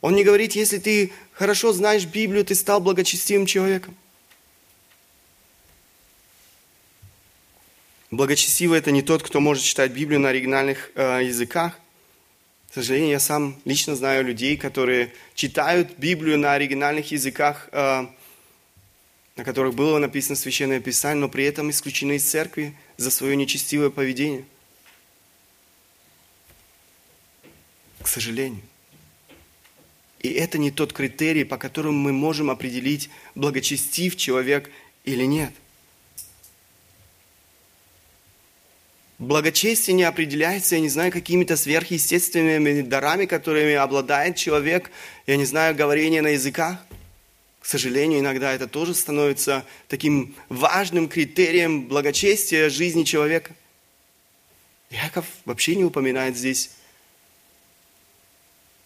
Он 0.00 0.14
не 0.14 0.22
говорит, 0.22 0.52
если 0.52 0.78
ты 0.78 1.12
хорошо 1.32 1.72
знаешь 1.72 2.06
Библию, 2.06 2.44
ты 2.44 2.54
стал 2.54 2.80
благочестивым 2.80 3.46
человеком. 3.46 3.96
Благочестивый– 8.12 8.78
это 8.80 8.92
не 8.92 9.02
тот, 9.02 9.22
кто 9.22 9.40
может 9.40 9.64
читать 9.64 9.90
Библию 9.92 10.20
на 10.20 10.28
оригинальных 10.28 10.90
э, 10.94 11.24
языках. 11.24 11.78
К 12.70 12.74
сожалению, 12.74 13.10
я 13.10 13.20
сам 13.20 13.60
лично 13.64 13.96
знаю 13.96 14.24
людей, 14.24 14.56
которые 14.56 15.12
читают 15.34 15.98
Библию 15.98 16.38
на 16.38 16.52
оригинальных 16.52 17.10
языках, 17.10 17.68
э, 17.72 18.06
на 19.36 19.44
которых 19.44 19.74
было 19.74 19.98
написано 19.98 20.36
Священное 20.36 20.80
Писание, 20.80 21.22
но 21.22 21.28
при 21.28 21.44
этом 21.44 21.70
исключены 21.70 22.16
из 22.16 22.24
церкви 22.28 22.76
за 22.98 23.10
свое 23.10 23.34
нечестивое 23.34 23.90
поведение. 23.90 24.44
К 28.02 28.08
сожалению. 28.08 28.62
И 30.20 30.28
это 30.28 30.58
не 30.58 30.70
тот 30.70 30.92
критерий, 30.92 31.44
по 31.44 31.56
которому 31.56 31.98
мы 31.98 32.12
можем 32.12 32.50
определить, 32.50 33.10
благочестив 33.34 34.16
человек 34.16 34.70
или 35.04 35.24
нет. 35.24 35.52
Благочестие 39.18 39.94
не 39.94 40.02
определяется, 40.02 40.74
я 40.74 40.80
не 40.80 40.88
знаю, 40.88 41.12
какими-то 41.12 41.56
сверхъестественными 41.56 42.82
дарами, 42.82 43.26
которыми 43.26 43.74
обладает 43.74 44.36
человек, 44.36 44.90
я 45.26 45.36
не 45.36 45.44
знаю, 45.44 45.76
говорение 45.76 46.22
на 46.22 46.30
языках. 46.30 46.84
К 47.60 47.66
сожалению, 47.66 48.18
иногда 48.18 48.52
это 48.52 48.66
тоже 48.66 48.94
становится 48.94 49.64
таким 49.86 50.34
важным 50.48 51.08
критерием 51.08 51.86
благочестия 51.86 52.68
жизни 52.68 53.04
человека. 53.04 53.54
Яков 54.90 55.26
вообще 55.44 55.76
не 55.76 55.84
упоминает 55.84 56.36
здесь 56.36 56.70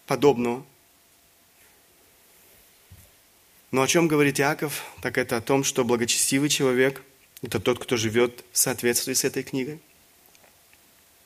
подобного. 0.06 0.64
Но 3.70 3.82
о 3.82 3.88
чем 3.88 4.08
говорит 4.08 4.38
Яков, 4.38 4.84
так 5.02 5.18
это 5.18 5.36
о 5.36 5.40
том, 5.40 5.64
что 5.64 5.84
благочестивый 5.84 6.48
человек– 6.48 7.02
это 7.42 7.60
тот, 7.60 7.78
кто 7.78 7.96
живет 7.96 8.44
в 8.52 8.58
соответствии 8.58 9.12
с 9.12 9.24
этой 9.24 9.42
книгой. 9.42 9.80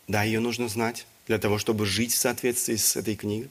Да, 0.08 0.24
ее 0.24 0.40
нужно 0.40 0.68
знать 0.68 1.06
для 1.26 1.38
того, 1.38 1.58
чтобы 1.58 1.86
жить 1.86 2.12
в 2.12 2.18
соответствии 2.18 2.76
с 2.76 2.96
этой 2.96 3.14
книгой. 3.14 3.50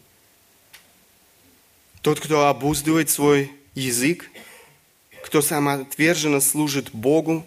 Тот, 2.01 2.19
кто 2.19 2.47
обуздывает 2.47 3.09
свой 3.09 3.51
язык, 3.75 4.29
кто 5.23 5.41
самоотверженно 5.41 6.41
служит 6.41 6.91
Богу 6.91 7.45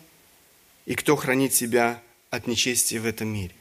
и 0.87 0.95
кто 0.95 1.16
хранит 1.16 1.55
себя 1.55 2.03
от 2.30 2.47
нечестия 2.47 3.01
в 3.01 3.07
этом 3.07 3.28
мире. 3.28 3.55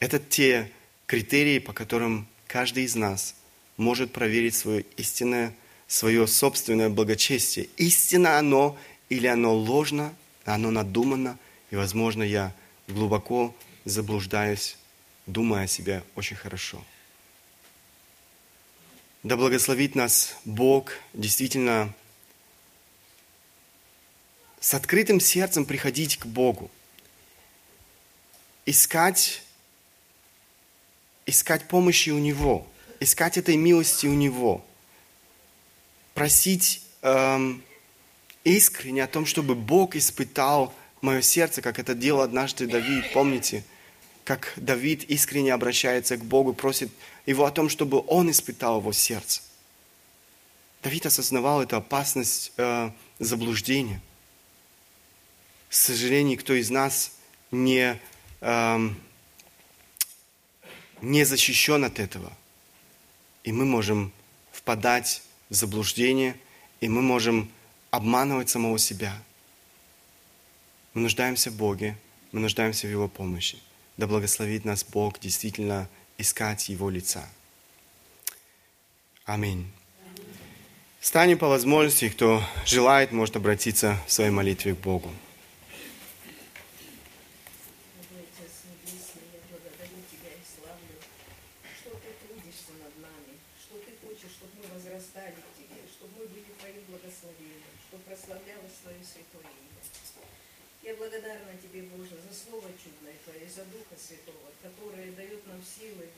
Это 0.00 0.18
те 0.18 0.70
критерии, 1.06 1.58
по 1.58 1.72
которым 1.72 2.26
каждый 2.52 2.84
из 2.84 2.94
нас 2.94 3.34
может 3.78 4.12
проверить 4.12 4.54
свое 4.54 4.84
истинное, 4.98 5.54
свое 5.88 6.26
собственное 6.26 6.90
благочестие. 6.90 7.70
Истинно 7.78 8.38
оно 8.38 8.78
или 9.08 9.26
оно 9.26 9.54
ложно, 9.54 10.14
оно 10.44 10.70
надумано, 10.70 11.38
и, 11.70 11.76
возможно, 11.76 12.22
я 12.22 12.54
глубоко 12.88 13.56
заблуждаюсь, 13.86 14.76
думая 15.26 15.64
о 15.64 15.66
себе 15.66 16.04
очень 16.14 16.36
хорошо. 16.36 16.84
Да 19.22 19.38
благословит 19.38 19.94
нас 19.94 20.36
Бог 20.44 20.92
действительно 21.14 21.94
с 24.60 24.74
открытым 24.74 25.20
сердцем 25.20 25.64
приходить 25.64 26.18
к 26.18 26.26
Богу, 26.26 26.70
искать, 28.66 29.42
искать 31.32 31.66
помощи 31.66 32.10
у 32.10 32.18
Него, 32.18 32.66
искать 33.00 33.38
этой 33.38 33.56
милости 33.56 34.06
у 34.06 34.12
Него, 34.12 34.64
просить 36.14 36.84
эм, 37.00 37.62
искренне 38.44 39.02
о 39.02 39.08
том, 39.08 39.24
чтобы 39.24 39.54
Бог 39.54 39.96
испытал 39.96 40.74
мое 41.00 41.22
сердце, 41.22 41.62
как 41.62 41.78
это 41.78 41.94
делал 41.94 42.20
однажды 42.20 42.66
Давид, 42.66 43.12
помните, 43.12 43.64
как 44.24 44.52
Давид 44.56 45.04
искренне 45.04 45.54
обращается 45.54 46.18
к 46.18 46.24
Богу, 46.24 46.52
просит 46.52 46.92
его 47.24 47.46
о 47.46 47.50
том, 47.50 47.70
чтобы 47.70 48.04
он 48.06 48.30
испытал 48.30 48.80
его 48.80 48.92
сердце. 48.92 49.40
Давид 50.82 51.06
осознавал 51.06 51.62
эту 51.62 51.76
опасность 51.76 52.52
э, 52.58 52.90
заблуждения. 53.18 54.00
К 55.70 55.72
сожалению, 55.72 56.32
никто 56.32 56.52
из 56.52 56.68
нас 56.70 57.12
не, 57.50 57.98
э, 58.40 58.90
не 61.02 61.24
защищен 61.24 61.84
от 61.84 61.98
этого. 61.98 62.32
И 63.44 63.52
мы 63.52 63.64
можем 63.64 64.12
впадать 64.52 65.22
в 65.50 65.54
заблуждение, 65.54 66.36
и 66.80 66.88
мы 66.88 67.02
можем 67.02 67.50
обманывать 67.90 68.48
самого 68.48 68.78
себя. 68.78 69.12
Мы 70.94 71.02
нуждаемся 71.02 71.50
в 71.50 71.56
Боге, 71.56 71.98
мы 72.30 72.40
нуждаемся 72.40 72.86
в 72.86 72.90
Его 72.90 73.08
помощи. 73.08 73.58
Да 73.96 74.06
благословит 74.06 74.64
нас 74.64 74.84
Бог 74.84 75.18
действительно 75.20 75.88
искать 76.18 76.68
Его 76.68 76.88
лица. 76.88 77.28
Аминь. 79.24 79.70
Станем 81.00 81.36
по 81.36 81.48
возможности, 81.48 82.08
кто 82.08 82.42
желает, 82.64 83.10
может 83.10 83.36
обратиться 83.36 83.98
в 84.06 84.12
своей 84.12 84.30
молитве 84.30 84.74
к 84.74 84.78
Богу. 84.78 85.10
благодарна 101.12 101.52
Тебе, 101.60 101.82
Боже, 101.82 102.16
за 102.16 102.34
Слово 102.34 102.70
чудное 102.82 103.14
Твое, 103.24 103.46
за 103.46 103.64
Духа 103.66 103.96
Святого, 103.98 104.48
которое 104.62 105.12
дает 105.12 105.46
нам 105.46 105.62
силы 105.62 106.08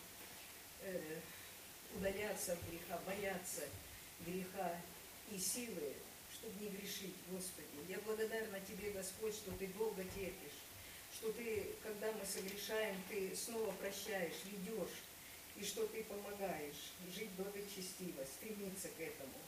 э, 0.83 1.19
удаляться 1.97 2.53
от 2.53 2.61
греха, 2.71 3.01
бояться 3.05 3.63
греха 4.21 4.81
и 5.33 5.39
силы, 5.39 5.95
чтобы 6.33 6.55
не 6.61 6.69
грешить, 6.69 7.15
Господи. 7.29 7.67
Я 7.89 7.99
благодарна 8.07 8.61
Тебе, 8.61 8.93
Господь, 8.93 9.35
что 9.35 9.51
Ты 9.59 9.67
долго 9.79 10.05
терпишь, 10.15 10.63
что 11.13 11.33
Ты, 11.33 11.71
когда 11.83 12.13
мы 12.13 12.25
согрешаем, 12.25 12.95
Ты 13.09 13.35
снова 13.35 13.73
прощаешь, 13.73 14.45
ведешь, 14.45 15.03
и 15.57 15.65
что 15.65 15.89
Ты 15.89 16.05
помогаешь 16.05 16.93
жить 17.13 17.31
благочестиво, 17.31 18.25
стремиться 18.25 18.89
к 18.97 19.01
этому. 19.01 19.43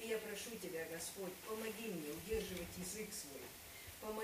И 0.00 0.08
я 0.08 0.18
прошу 0.18 0.50
Тебя, 0.60 0.84
Господь, 0.90 1.32
помоги 1.46 1.86
мне 1.86 2.10
удерживать 2.10 2.74
язык 2.78 3.10
свой, 3.14 3.35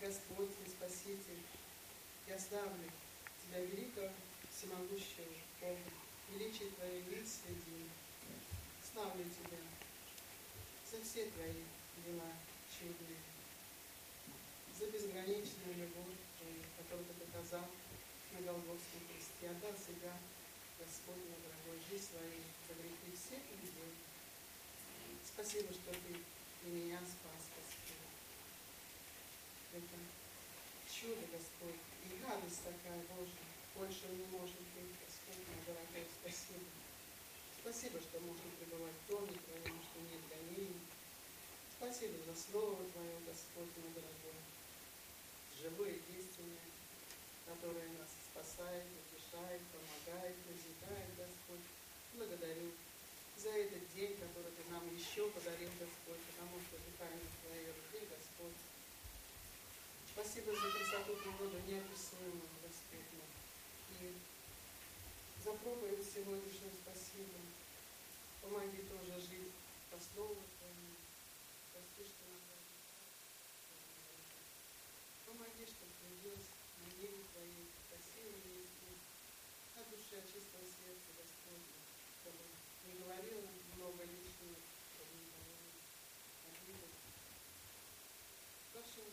Господь 0.00 0.54
и 0.64 0.70
Спаситель, 0.70 1.42
я 2.28 2.38
славлю 2.38 2.86
Тебя, 3.42 3.64
великого, 3.64 4.10
всемогущего 4.48 5.26
Бога, 5.60 5.90
величие 6.30 6.70
Твое 6.70 7.00
вид 7.00 7.26
среди. 7.26 7.90
Славлю 8.92 9.24
Тебя 9.24 9.58
за 10.86 11.02
все 11.02 11.26
Твои 11.26 11.64
дела 12.06 12.30
чудные, 12.70 13.18
за 14.78 14.86
безграничную 14.86 15.74
любовь 15.74 16.22
Твою, 16.38 16.62
которую 16.78 17.04
Ты 17.04 17.26
показал 17.26 17.66
на 18.34 18.40
Голгофском 18.46 19.02
кресте. 19.10 19.50
Отдал 19.50 19.74
себя, 19.74 20.14
Господь, 20.78 21.26
мой 21.26 21.42
дорогой, 21.42 21.82
жизнь 21.90 22.06
свою 22.06 22.38
за 22.70 22.74
грехи 22.78 23.18
всех 23.18 23.42
людей. 23.50 23.98
Спасибо, 25.26 25.72
что 25.74 25.90
Ты 25.90 26.22
и 26.66 26.70
меня 26.70 27.00
спас. 27.00 27.47
Это 29.78 29.94
чудо, 30.90 31.22
Господь, 31.30 31.78
и 32.02 32.10
радость 32.26 32.66
такая, 32.66 32.98
Боже, 33.14 33.38
больше 33.78 34.10
не 34.10 34.26
может 34.34 34.58
быть, 34.74 34.90
Господь, 34.98 35.38
мой 35.46 35.62
дорогой, 35.70 36.02
спасибо. 36.18 36.66
Спасибо, 37.62 38.02
что 38.02 38.18
можно 38.26 38.42
пребывать 38.58 38.98
в 38.98 39.06
доме 39.06 39.38
Твоем, 39.38 39.78
что 39.78 40.02
нет 40.02 40.18
гонений. 40.26 40.82
Спасибо 41.78 42.18
за 42.26 42.34
Слово 42.34 42.90
Твое, 42.90 43.22
Господь, 43.22 43.70
мой 43.78 43.94
дорогой, 43.94 44.42
живое 45.54 45.94
действенное, 46.10 46.66
которое 47.46 47.86
нас 48.02 48.10
спасает, 48.34 48.82
утешает, 48.82 49.62
помогает, 49.70 50.34
назидает, 50.42 51.10
Господь. 51.14 51.62
Благодарю 52.18 52.74
за 53.38 53.54
этот 53.54 53.86
день, 53.94 54.18
который 54.18 54.50
Ты 54.58 54.66
нам 54.74 54.82
еще 54.90 55.30
подарил, 55.30 55.70
Господь, 55.78 56.18
потому 56.34 56.58
что 56.66 56.82
дыхание 56.82 57.30
в 57.30 57.46
Твоей 57.46 57.70
руке, 57.70 58.02
Господь. 58.10 58.58
Спасибо 60.18 60.50
за 60.50 60.66
красоту 60.74 61.14
природы 61.14 61.62
неописуемую, 61.70 62.42
мой. 62.42 63.30
И 64.02 64.18
за 65.44 65.52
проповедь 65.62 66.02
сегодняшнюю 66.02 66.74
спасибо. 66.74 67.38
Помоги 68.42 68.82
тоже 68.90 69.14
жить 69.14 69.54
по 69.86 69.96
Слову 70.02 70.42
Твоему. 70.58 70.98
Прости, 71.70 72.02
что 72.02 72.26
иногда 72.26 72.58
Помоги, 75.22 75.62
чтобы 75.70 75.94
трудилась 76.02 76.50
на 76.82 76.86
небе 76.98 77.22
Твоей, 77.30 77.70
красивой 77.86 78.42
вести, 78.42 78.90
на 79.78 79.86
душе 79.86 80.18
чистого 80.26 80.66
сердца, 80.66 81.14
Господь, 81.14 81.62
чтобы 82.18 82.42
не 82.90 82.98
говорила 82.98 83.46
много 83.78 84.02
лишнего, 84.02 84.58
чтобы 84.98 85.14
не 85.14 85.30
говорила 85.30 85.78
обиды. 86.50 86.90
Прошу, 88.74 89.06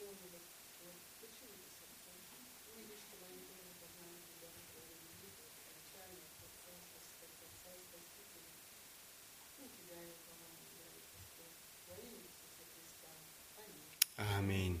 а, 0.00 0.08
не 0.08 0.16
спасенный 0.16 0.32
Господь, 0.32 0.96
почему 1.20 1.52
ты 1.60 1.68
сердца? 1.68 2.12
Видишь, 2.72 3.04
чтобы 3.04 3.28
они 3.28 3.44
тоже 3.44 3.68
познали 3.76 4.16
Тебя, 4.32 4.48
Твоего 4.72 4.96
великого, 4.96 5.52
окончания, 5.60 6.24
Отца, 6.40 6.72
Спасителя, 6.88 7.44
Отца 7.44 7.70
и 7.76 7.84
Спасителя. 7.84 8.48
Ну, 9.60 9.64
Тебя 9.68 10.00
и 10.00 10.16
упование, 10.16 10.72
говорит 10.72 11.04
Господь, 11.12 11.56
во 11.84 11.94
имя 12.00 12.16
Иисуса 12.16 12.64
Христа. 12.72 13.12
Аминь. 14.40 14.80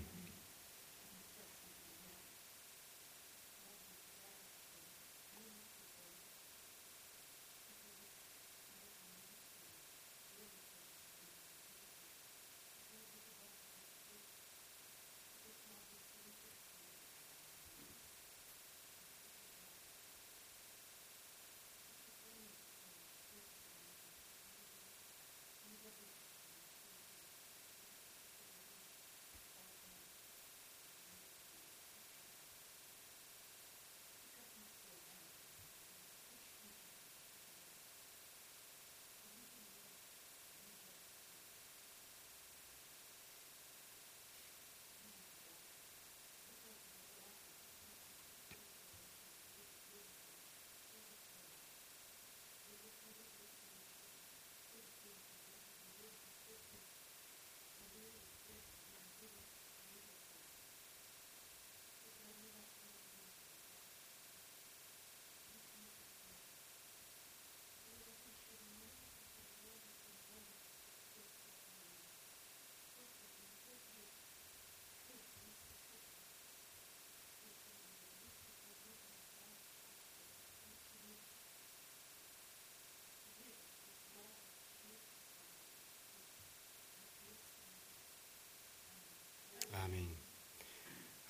Аминь. 89.84 90.16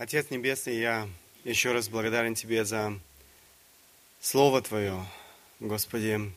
Отец 0.01 0.31
Небесный, 0.31 0.79
я 0.79 1.07
еще 1.45 1.73
раз 1.73 1.91
благодарен 1.91 2.35
Тебе 2.35 2.65
за 2.65 2.99
Слово 4.19 4.63
Твое, 4.63 5.05
Господи. 5.61 6.33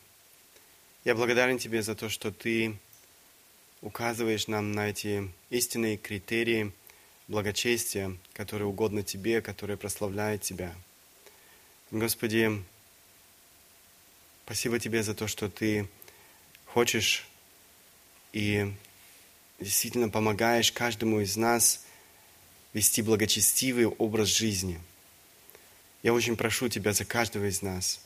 Я 1.05 1.16
благодарен 1.16 1.57
Тебе 1.57 1.82
за 1.82 1.95
то, 1.95 2.09
что 2.09 2.34
Ты 2.34 2.76
указываешь 3.80 4.49
нам 4.49 4.74
на 4.74 4.89
эти 4.89 5.32
истинные 5.49 5.95
критерии 5.95 6.74
благочестия, 7.30 8.18
которые 8.34 8.68
угодны 8.68 9.01
Тебе, 9.01 9.41
которые 9.41 9.78
прославляют 9.78 10.41
Тебя. 10.41 10.76
Господи, 11.89 12.61
спасибо 14.43 14.78
Тебе 14.78 15.03
за 15.03 15.16
то, 15.16 15.30
что 15.30 15.49
Ты 15.49 15.88
хочешь 16.66 17.26
и 18.34 18.74
действительно 19.61 20.09
помогаешь 20.09 20.74
каждому 20.74 21.22
из 21.22 21.38
нас 21.38 21.86
вести 22.74 23.01
благочестивый 23.01 23.86
образ 23.86 24.30
жизни. 24.30 24.80
Я 26.01 26.13
очень 26.13 26.36
прошу 26.36 26.69
Тебя 26.69 26.93
за 26.93 27.05
каждого 27.05 27.45
из 27.45 27.61
нас. 27.61 28.01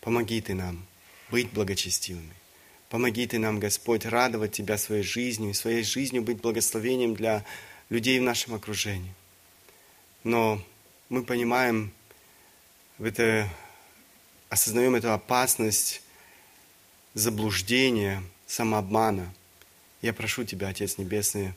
Помоги 0.00 0.40
Ты 0.40 0.54
нам 0.54 0.86
быть 1.30 1.50
благочестивыми. 1.50 2.32
Помоги 2.88 3.26
Ты 3.26 3.38
нам, 3.38 3.58
Господь, 3.58 4.06
радовать 4.06 4.52
Тебя 4.52 4.78
своей 4.78 5.02
жизнью 5.02 5.50
и 5.50 5.54
своей 5.54 5.82
жизнью 5.82 6.22
быть 6.22 6.40
благословением 6.40 7.14
для 7.14 7.44
людей 7.90 8.18
в 8.18 8.22
нашем 8.22 8.54
окружении. 8.54 9.12
Но 10.22 10.62
мы 11.08 11.22
понимаем, 11.24 11.92
это, 12.98 13.48
осознаем 14.48 14.94
эту 14.94 15.12
опасность 15.12 16.02
заблуждения, 17.14 18.22
самообмана. 18.46 19.34
Я 20.00 20.12
прошу 20.12 20.44
Тебя, 20.44 20.68
Отец 20.68 20.98
Небесный, 20.98 21.52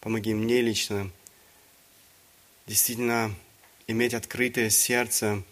помоги 0.00 0.34
мне 0.34 0.60
лично 0.60 1.10
действительно 2.66 3.34
иметь 3.86 4.14
открытое 4.14 4.70
сердце, 4.70 5.42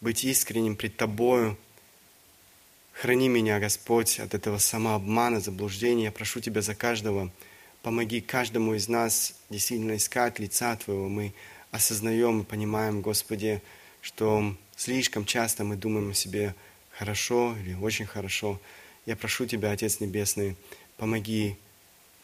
быть 0.00 0.24
искренним 0.24 0.76
пред 0.76 0.96
Тобою. 0.96 1.56
Храни 2.92 3.28
меня, 3.28 3.58
Господь, 3.60 4.18
от 4.18 4.34
этого 4.34 4.58
самообмана, 4.58 5.40
заблуждения. 5.40 6.04
Я 6.04 6.12
прошу 6.12 6.40
Тебя 6.40 6.62
за 6.62 6.74
каждого. 6.74 7.30
Помоги 7.82 8.20
каждому 8.20 8.74
из 8.74 8.88
нас 8.88 9.34
действительно 9.48 9.96
искать 9.96 10.38
лица 10.38 10.76
Твоего. 10.76 11.08
Мы 11.08 11.32
осознаем 11.70 12.42
и 12.42 12.44
понимаем, 12.44 13.00
Господи, 13.00 13.62
что 14.02 14.56
слишком 14.76 15.24
часто 15.24 15.64
мы 15.64 15.76
думаем 15.76 16.10
о 16.10 16.14
себе 16.14 16.54
хорошо 16.90 17.56
или 17.64 17.74
очень 17.74 18.06
хорошо. 18.06 18.60
Я 19.06 19.16
прошу 19.16 19.46
Тебя, 19.46 19.70
Отец 19.70 20.00
Небесный, 20.00 20.56
помоги, 20.96 21.56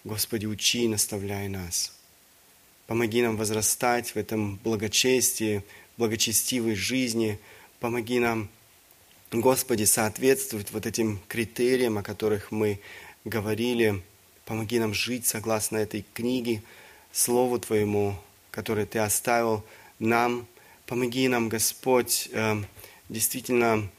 Господи, 0.05 0.47
учи 0.47 0.85
и 0.85 0.89
наставляй 0.89 1.49
нас. 1.49 1.96
Помоги 2.87 3.21
нам 3.23 3.37
возрастать 3.37 4.11
в 4.11 4.17
этом 4.17 4.57
благочестии, 4.63 5.63
благочестивой 5.97 6.77
жизни. 6.77 7.39
Помоги 7.81 8.21
нам, 8.21 8.49
Господи, 9.33 9.85
соответствовать 9.85 10.71
вот 10.71 10.87
этим 10.87 11.21
критериям, 11.27 11.99
о 11.99 12.03
которых 12.03 12.53
мы 12.53 12.81
говорили. 13.25 14.03
Помоги 14.45 14.79
нам 14.79 14.95
жить 14.95 15.27
согласно 15.27 15.79
этой 15.79 16.05
книге, 16.15 16.63
Слову 17.11 17.59
Твоему, 17.59 18.17
которое 18.53 18.87
Ты 18.87 19.01
оставил 19.01 19.65
нам. 19.99 20.47
Помоги 20.87 21.27
нам, 21.27 21.49
Господь, 21.49 22.29
э, 22.33 22.63
действительно 23.09 23.91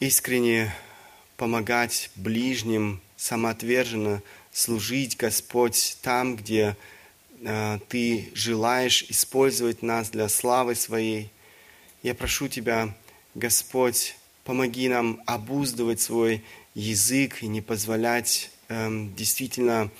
искренне 0.00 0.74
помогать 1.38 2.10
ближним, 2.14 3.00
самоотверженно 3.16 4.22
служить, 4.52 5.16
Господь, 5.16 5.96
там, 6.02 6.36
где 6.36 6.76
Ты 7.88 8.30
желаешь 8.32 9.04
использовать 9.08 9.82
нас 9.82 10.10
для 10.10 10.28
славы 10.28 10.74
Своей. 10.74 11.30
Я 12.02 12.14
прошу 12.14 12.48
Тебя, 12.48 12.94
Господь, 13.34 14.16
помоги 14.44 14.88
нам 14.88 15.20
обуздывать 15.26 16.00
свой 16.00 16.42
язык 16.74 17.42
и 17.42 17.46
не 17.46 17.60
позволять 17.60 18.50
э, 18.68 18.88
действительно 19.16 19.90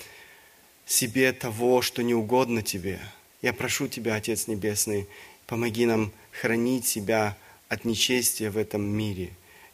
себе 0.86 1.32
того, 1.32 1.82
что 1.82 2.02
не 2.02 2.14
угодно 2.14 2.62
Тебе. 2.62 3.00
Я 3.42 3.52
прошу 3.52 3.88
Тебя, 3.88 4.14
Отец 4.14 4.46
Небесный, 4.46 5.06
помоги 5.46 5.86
нам 5.86 6.12
хранить 6.30 6.86
себя 6.86 7.36
от 7.68 7.84
нечестия 7.84 8.50
в 8.50 8.56
этом 8.56 8.82
мире, 8.82 9.30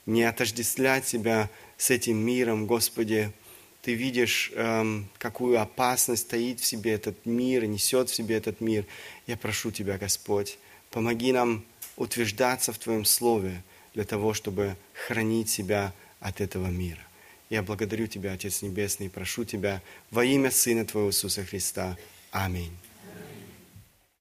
не 0.06 0.22
отождествлять 0.24 1.06
себя 1.06 1.48
с 1.76 1.90
этим 1.90 2.16
миром, 2.16 2.66
Господи. 2.66 3.32
Ты 3.82 3.94
видишь, 3.94 4.52
эм, 4.54 5.08
какую 5.18 5.60
опасность 5.60 6.22
стоит 6.22 6.60
в 6.60 6.64
себе 6.66 6.92
этот 6.92 7.24
мир, 7.24 7.64
несет 7.64 8.10
в 8.10 8.14
себе 8.14 8.36
этот 8.36 8.60
мир. 8.60 8.84
Я 9.26 9.36
прошу 9.36 9.70
Тебя, 9.70 9.96
Господь, 9.96 10.58
помоги 10.90 11.32
нам 11.32 11.64
утверждаться 11.96 12.72
в 12.72 12.78
Твоем 12.78 13.04
Слове 13.04 13.62
для 13.94 14.04
того, 14.04 14.34
чтобы 14.34 14.76
хранить 14.92 15.48
себя 15.48 15.94
от 16.20 16.40
этого 16.40 16.66
мира. 16.66 17.00
Я 17.48 17.62
благодарю 17.62 18.06
Тебя, 18.06 18.32
Отец 18.32 18.62
Небесный, 18.62 19.06
и 19.06 19.10
прошу 19.10 19.44
Тебя 19.44 19.82
во 20.10 20.24
имя 20.24 20.50
Сына 20.50 20.84
Твоего 20.84 21.08
Иисуса 21.08 21.44
Христа. 21.44 21.96
Аминь. 22.30 22.76